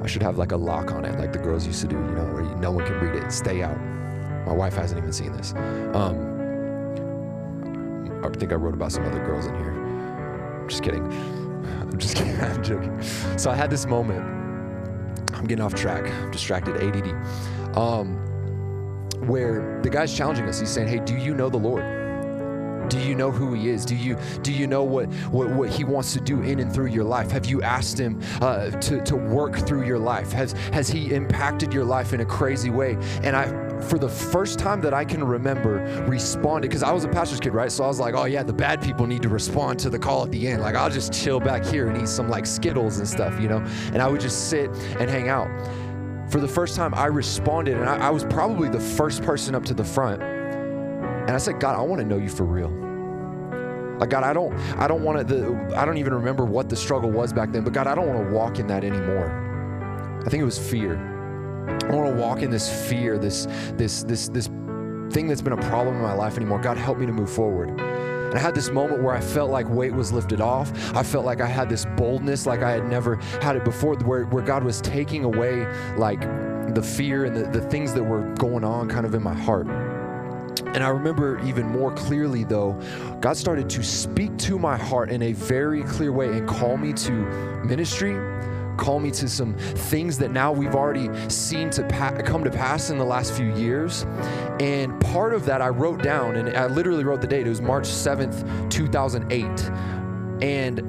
[0.02, 2.12] I should have like a lock on it, like the girls used to do, you
[2.12, 3.30] know, where no one can read it.
[3.30, 3.78] Stay out.
[4.46, 5.52] My wife hasn't even seen this.
[5.92, 6.30] Um,
[8.24, 10.64] I think I wrote about some other girls in here.
[10.68, 11.04] Just kidding.
[11.80, 12.40] I'm just kidding.
[12.40, 13.02] I'm joking.
[13.36, 14.39] So I had this moment
[15.40, 16.04] I'm getting off track.
[16.04, 16.76] I'm distracted.
[16.76, 17.76] ADD.
[17.76, 18.16] Um,
[19.26, 20.60] where the guy's challenging us.
[20.60, 21.82] He's saying, "Hey, do you know the Lord?
[22.90, 23.86] Do you know who He is?
[23.86, 26.88] Do you do you know what what, what He wants to do in and through
[26.88, 27.30] your life?
[27.30, 30.30] Have you asked Him uh, to to work through your life?
[30.32, 34.58] Has has He impacted your life in a crazy way?" And I for the first
[34.58, 37.70] time that I can remember, responded because I was a pastor's kid, right?
[37.70, 40.24] So I was like, oh yeah, the bad people need to respond to the call
[40.24, 40.62] at the end.
[40.62, 43.58] Like I'll just chill back here and eat some like Skittles and stuff, you know?
[43.92, 45.48] And I would just sit and hang out.
[46.30, 49.64] For the first time, I responded, and I, I was probably the first person up
[49.64, 50.22] to the front.
[50.22, 52.70] And I said, God, I want to know you for real.
[53.98, 55.74] Like God, I don't, I don't want to.
[55.76, 57.64] I don't even remember what the struggle was back then.
[57.64, 60.22] But God, I don't want to walk in that anymore.
[60.24, 60.96] I think it was fear.
[61.90, 64.46] I want to walk in this fear, this, this, this, this
[65.10, 66.60] thing that's been a problem in my life anymore.
[66.60, 67.70] God, help me to move forward.
[67.70, 70.70] And I had this moment where I felt like weight was lifted off.
[70.94, 74.24] I felt like I had this boldness like I had never had it before, where,
[74.26, 75.66] where God was taking away
[75.96, 76.20] like
[76.74, 79.66] the fear and the, the things that were going on kind of in my heart.
[80.66, 82.80] And I remember even more clearly, though,
[83.20, 86.92] God started to speak to my heart in a very clear way and call me
[86.92, 87.12] to
[87.64, 88.14] ministry,
[88.80, 92.90] call me to some things that now we've already seen to pa- come to pass
[92.90, 94.06] in the last few years.
[94.58, 97.46] And part of that I wrote down, and I literally wrote the date.
[97.46, 99.44] It was March 7th, 2008.
[100.42, 100.80] And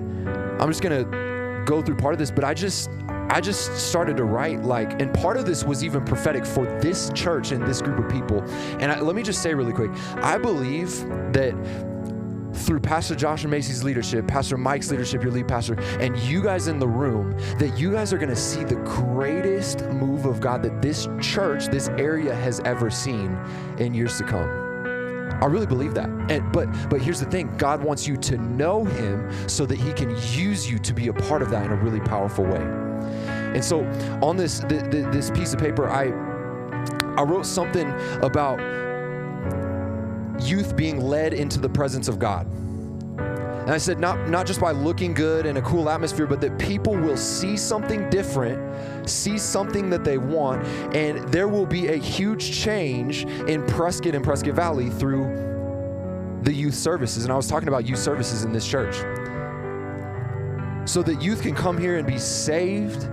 [0.61, 2.89] I'm just going to go through part of this, but I just
[3.29, 7.11] I just started to write like, and part of this was even prophetic for this
[7.13, 8.41] church and this group of people.
[8.79, 10.99] And I, let me just say really quick, I believe
[11.31, 11.53] that
[12.53, 16.67] through Pastor Josh and Macy's leadership, Pastor Mike's leadership, your lead pastor, and you guys
[16.67, 20.63] in the room, that you guys are going to see the greatest move of God
[20.63, 23.37] that this church, this area has ever seen
[23.79, 24.49] in years to come.
[25.41, 26.09] I really believe that.
[26.29, 29.91] And but but here's the thing, God wants you to know him so that he
[29.93, 32.61] can use you to be a part of that in a really powerful way.
[33.53, 33.83] And so
[34.21, 36.11] on this this piece of paper I
[37.17, 37.89] I wrote something
[38.21, 38.59] about
[40.39, 42.47] youth being led into the presence of God.
[43.61, 46.57] And I said, not, not just by looking good and a cool atmosphere, but that
[46.57, 50.65] people will see something different, see something that they want,
[50.95, 56.73] and there will be a huge change in Prescott and Prescott Valley through the youth
[56.73, 57.23] services.
[57.23, 58.95] And I was talking about youth services in this church.
[60.89, 63.07] So that youth can come here and be saved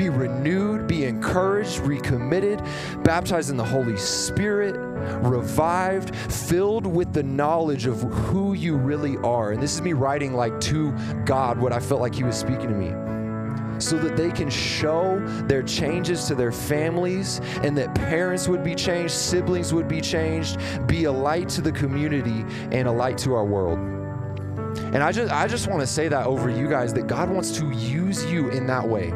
[0.00, 2.62] be renewed, be encouraged, recommitted,
[3.04, 4.74] baptized in the Holy Spirit,
[5.22, 9.52] revived, filled with the knowledge of who you really are.
[9.52, 10.92] And this is me writing like to
[11.26, 12.94] God what I felt like He was speaking to me
[13.78, 18.74] so that they can show their changes to their families and that parents would be
[18.74, 23.34] changed, siblings would be changed, be a light to the community and a light to
[23.34, 23.78] our world.
[24.94, 27.50] And I just I just want to say that over you guys that God wants
[27.58, 29.12] to use you in that way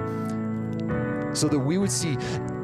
[1.35, 2.16] so that we would see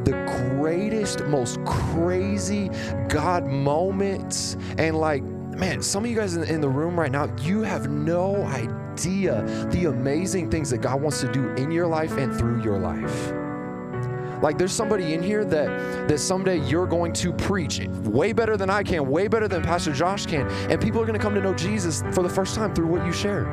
[0.05, 0.13] the
[0.57, 2.71] greatest, most crazy
[3.09, 4.57] God moments.
[4.79, 7.91] And like, man, some of you guys in, in the room right now, you have
[7.91, 12.63] no idea the amazing things that God wants to do in your life and through
[12.63, 13.33] your life.
[14.43, 18.71] Like there's somebody in here that that someday you're going to preach way better than
[18.71, 21.41] I can, way better than Pastor Josh can, and people are going to come to
[21.41, 23.45] know Jesus for the first time through what you share.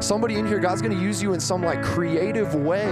[0.00, 2.90] Somebody in here, God's going to use you in some like creative way,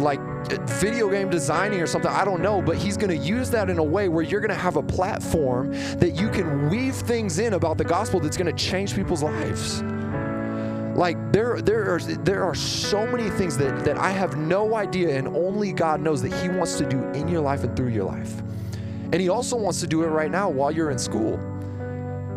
[0.00, 0.20] like
[0.68, 3.78] video game designing or something, I don't know, but he's going to use that in
[3.78, 7.54] a way where you're going to have a platform that you can weave things in
[7.54, 9.82] about the gospel that's going to change people's lives.
[10.96, 15.18] Like there, there are there are so many things that, that I have no idea,
[15.18, 18.04] and only God knows that He wants to do in your life and through your
[18.04, 18.40] life.
[19.12, 21.36] And He also wants to do it right now while you're in school.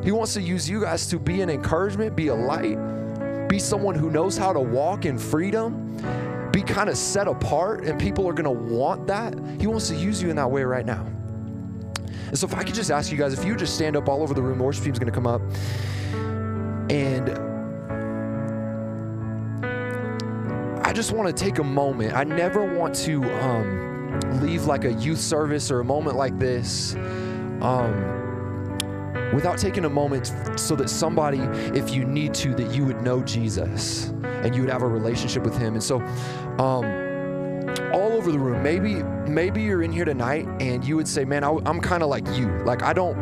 [0.04, 2.78] He wants to use you guys to be an encouragement, be a light,
[3.48, 5.88] be someone who knows how to walk in freedom
[6.52, 9.34] be kind of set apart and people are going to want that.
[9.60, 11.06] He wants to use you in that way right now.
[12.28, 14.22] And so, if I could just ask you guys, if you just stand up all
[14.22, 15.42] over the room, worship team's going to come up.
[16.90, 17.30] And
[20.86, 22.14] I just want to take a moment.
[22.14, 26.96] I never want to um, leave like a youth service or a moment like this
[27.62, 28.27] um,
[29.34, 31.40] without taking a moment so that somebody,
[31.78, 35.44] if you need to, that you would know Jesus and you would have a relationship
[35.44, 35.74] with Him.
[35.74, 36.00] And so,
[36.60, 36.86] um,
[37.94, 41.44] all over the room, maybe maybe you're in here tonight and you would say, "Man,
[41.44, 42.48] I, I'm kind of like you.
[42.64, 43.18] Like I don't."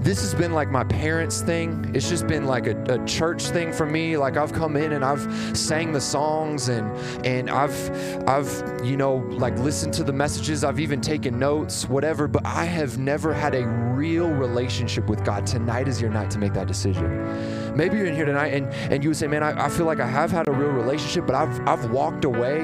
[0.00, 1.90] This has been like my parents' thing.
[1.94, 4.16] It's just been like a, a, church thing for me.
[4.16, 6.90] Like I've come in and I've sang the songs and
[7.26, 10.62] and I've I've you know like listened to the messages.
[10.62, 12.28] I've even taken notes, whatever.
[12.28, 15.46] But I have never had a real relationship with God.
[15.46, 17.67] Tonight is your night to make that decision.
[17.74, 20.00] Maybe you're in here tonight and and you would say, man, I, I feel like
[20.00, 22.60] I have had a real relationship, but I've I've walked away,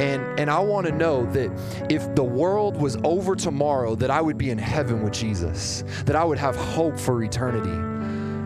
[0.00, 1.50] and and I want to know that
[1.90, 6.16] if the world was over tomorrow, that I would be in heaven with Jesus, that
[6.16, 7.89] I would have hope for eternity.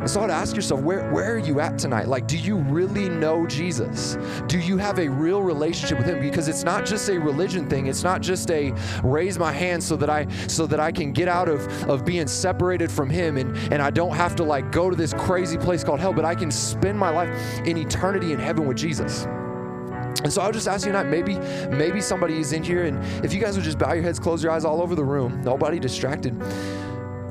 [0.05, 2.09] And so I'd ask yourself, where, where are you at tonight?
[2.09, 4.19] Like, do you really know Jesus?
[4.49, 6.21] Do you have a real relationship with him?
[6.21, 7.87] Because it's not just a religion thing.
[7.87, 11.27] It's not just a raise my hand so that I so that I can get
[11.27, 14.91] out of, of being separated from him and, and I don't have to like go
[14.91, 17.31] to this crazy place called hell, but I can spend my life
[17.61, 19.25] in eternity in heaven with Jesus.
[19.25, 21.39] And so I'll just ask you tonight, maybe,
[21.75, 24.43] maybe somebody is in here, and if you guys would just bow your heads, close
[24.43, 26.35] your eyes all over the room, nobody distracted.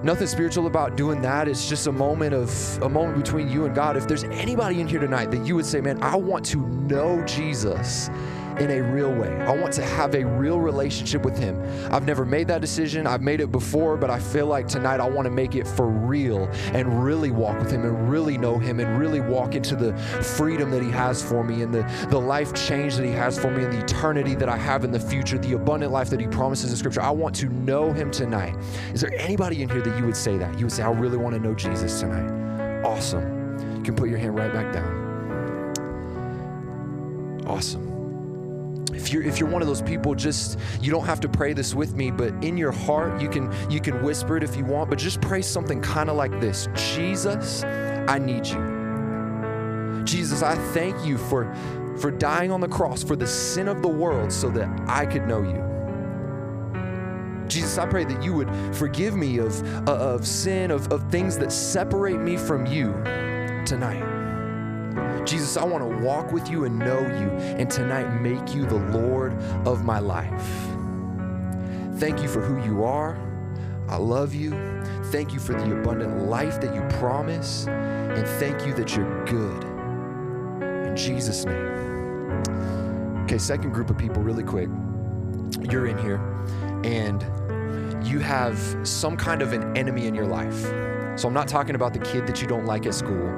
[0.03, 1.47] Nothing spiritual about doing that.
[1.47, 3.95] It's just a moment of a moment between you and God.
[3.95, 7.23] If there's anybody in here tonight that you would say, man, I want to know
[7.23, 8.09] Jesus
[8.59, 9.35] in a real way.
[9.41, 11.61] I want to have a real relationship with Him.
[11.91, 13.07] I've never made that decision.
[13.07, 15.87] I've made it before, but I feel like tonight I want to make it for
[15.87, 19.95] real and really walk with Him and really know Him and really walk into the
[20.37, 23.49] freedom that He has for me and the, the life change that He has for
[23.49, 26.27] me and the eternity that I have in the future, the abundant life that He
[26.27, 27.01] promises in Scripture.
[27.01, 28.55] I want to know Him tonight.
[28.93, 30.57] Is there anybody in here that you would say that?
[30.59, 32.83] You would say, I really want to know Jesus tonight.
[32.85, 33.57] Awesome.
[33.77, 35.03] You can put your hand right back down.
[37.47, 37.92] Awesome
[38.95, 41.73] if you're if you're one of those people just you don't have to pray this
[41.73, 44.89] with me but in your heart you can you can whisper it if you want
[44.89, 46.67] but just pray something kind of like this.
[46.75, 50.03] Jesus i need you.
[50.05, 51.53] Jesus i thank you for
[51.99, 55.27] for dying on the cross for the sin of the world so that i could
[55.27, 55.63] know you.
[57.47, 61.51] Jesus, I pray that you would forgive me of, of sin, of, of things that
[61.51, 62.93] separate me from you
[63.65, 64.12] tonight.
[65.25, 68.75] Jesus, I want to walk with you and know you, and tonight make you the
[68.97, 69.33] Lord
[69.65, 70.45] of my life.
[71.99, 73.17] Thank you for who you are.
[73.87, 74.51] I love you.
[75.05, 79.63] Thank you for the abundant life that you promise, and thank you that you're good.
[80.87, 81.71] In Jesus' name.
[83.23, 84.69] Okay, second group of people, really quick.
[85.61, 86.19] You're in here,
[86.83, 87.23] and
[88.05, 90.92] you have some kind of an enemy in your life.
[91.15, 93.29] So I'm not talking about the kid that you don't like at school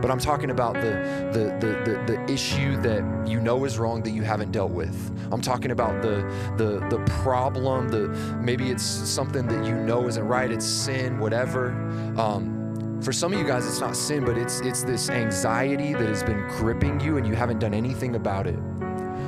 [0.00, 4.02] but I'm talking about the, the, the, the, the issue that you know is wrong
[4.02, 4.96] that you haven't dealt with.
[5.30, 6.22] I'm talking about the,
[6.56, 8.08] the, the problem, the,
[8.40, 11.72] maybe it's something that you know isn't right, it's sin, whatever.
[12.16, 16.06] Um, for some of you guys, it's not sin, but it's, it's this anxiety that
[16.06, 18.58] has been gripping you and you haven't done anything about it.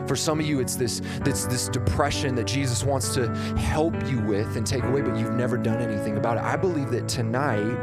[0.07, 4.21] For some of you, it's this, this, this depression that Jesus wants to help you
[4.21, 6.43] with and take away, but you've never done anything about it.
[6.43, 7.75] I believe that tonight,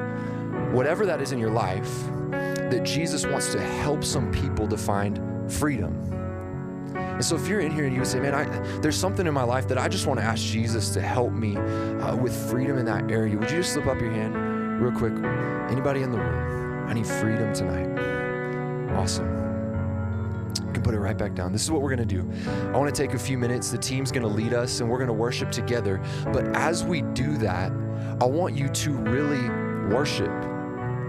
[0.71, 1.89] whatever that is in your life,
[2.31, 5.95] that Jesus wants to help some people to find freedom.
[6.95, 8.45] And so, if you're in here and you say, Man, I,
[8.79, 11.57] there's something in my life that I just want to ask Jesus to help me
[11.57, 15.13] uh, with freedom in that area, would you just slip up your hand real quick?
[15.69, 16.87] Anybody in the room?
[16.87, 18.95] I need freedom tonight.
[18.95, 19.38] Awesome.
[20.89, 21.51] Put it right back down.
[21.51, 22.27] This is what we're going to do.
[22.73, 23.69] I want to take a few minutes.
[23.69, 26.01] The team's going to lead us and we're going to worship together.
[26.33, 27.71] But as we do that,
[28.19, 29.49] I want you to really
[29.93, 30.31] worship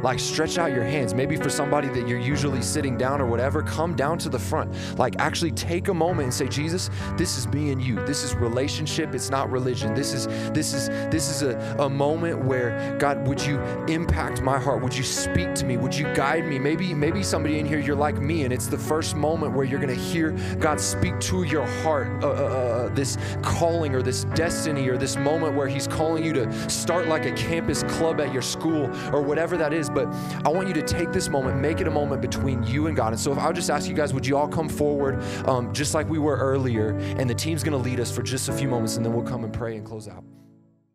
[0.02, 1.14] like, stretch out your hands.
[1.14, 4.72] Maybe for somebody that you're usually sitting down or whatever, come down to the front.
[4.98, 8.04] Like, actually take a moment and say, Jesus, this is me and you.
[8.06, 9.14] This is relationship.
[9.14, 9.94] It's not religion.
[9.94, 14.58] This is this is this is a, a moment where God, would you impact my
[14.58, 14.82] heart?
[14.82, 15.76] Would you speak to me?
[15.76, 16.58] Would you guide me?
[16.58, 19.80] Maybe maybe somebody in here you're like me, and it's the first moment where you're
[19.80, 22.08] gonna hear God speak to your heart.
[22.22, 26.32] Uh, uh, uh, this calling or this destiny or this moment where He's calling you
[26.32, 30.06] to start like a campus club at your school or whatever that is but
[30.44, 33.12] I want you to take this moment, make it a moment between you and God.
[33.12, 35.94] And so if I'll just ask you guys, would you all come forward um, just
[35.94, 36.96] like we were earlier?
[37.18, 39.26] And the team's going to lead us for just a few moments, and then we'll
[39.26, 40.24] come and pray and close out.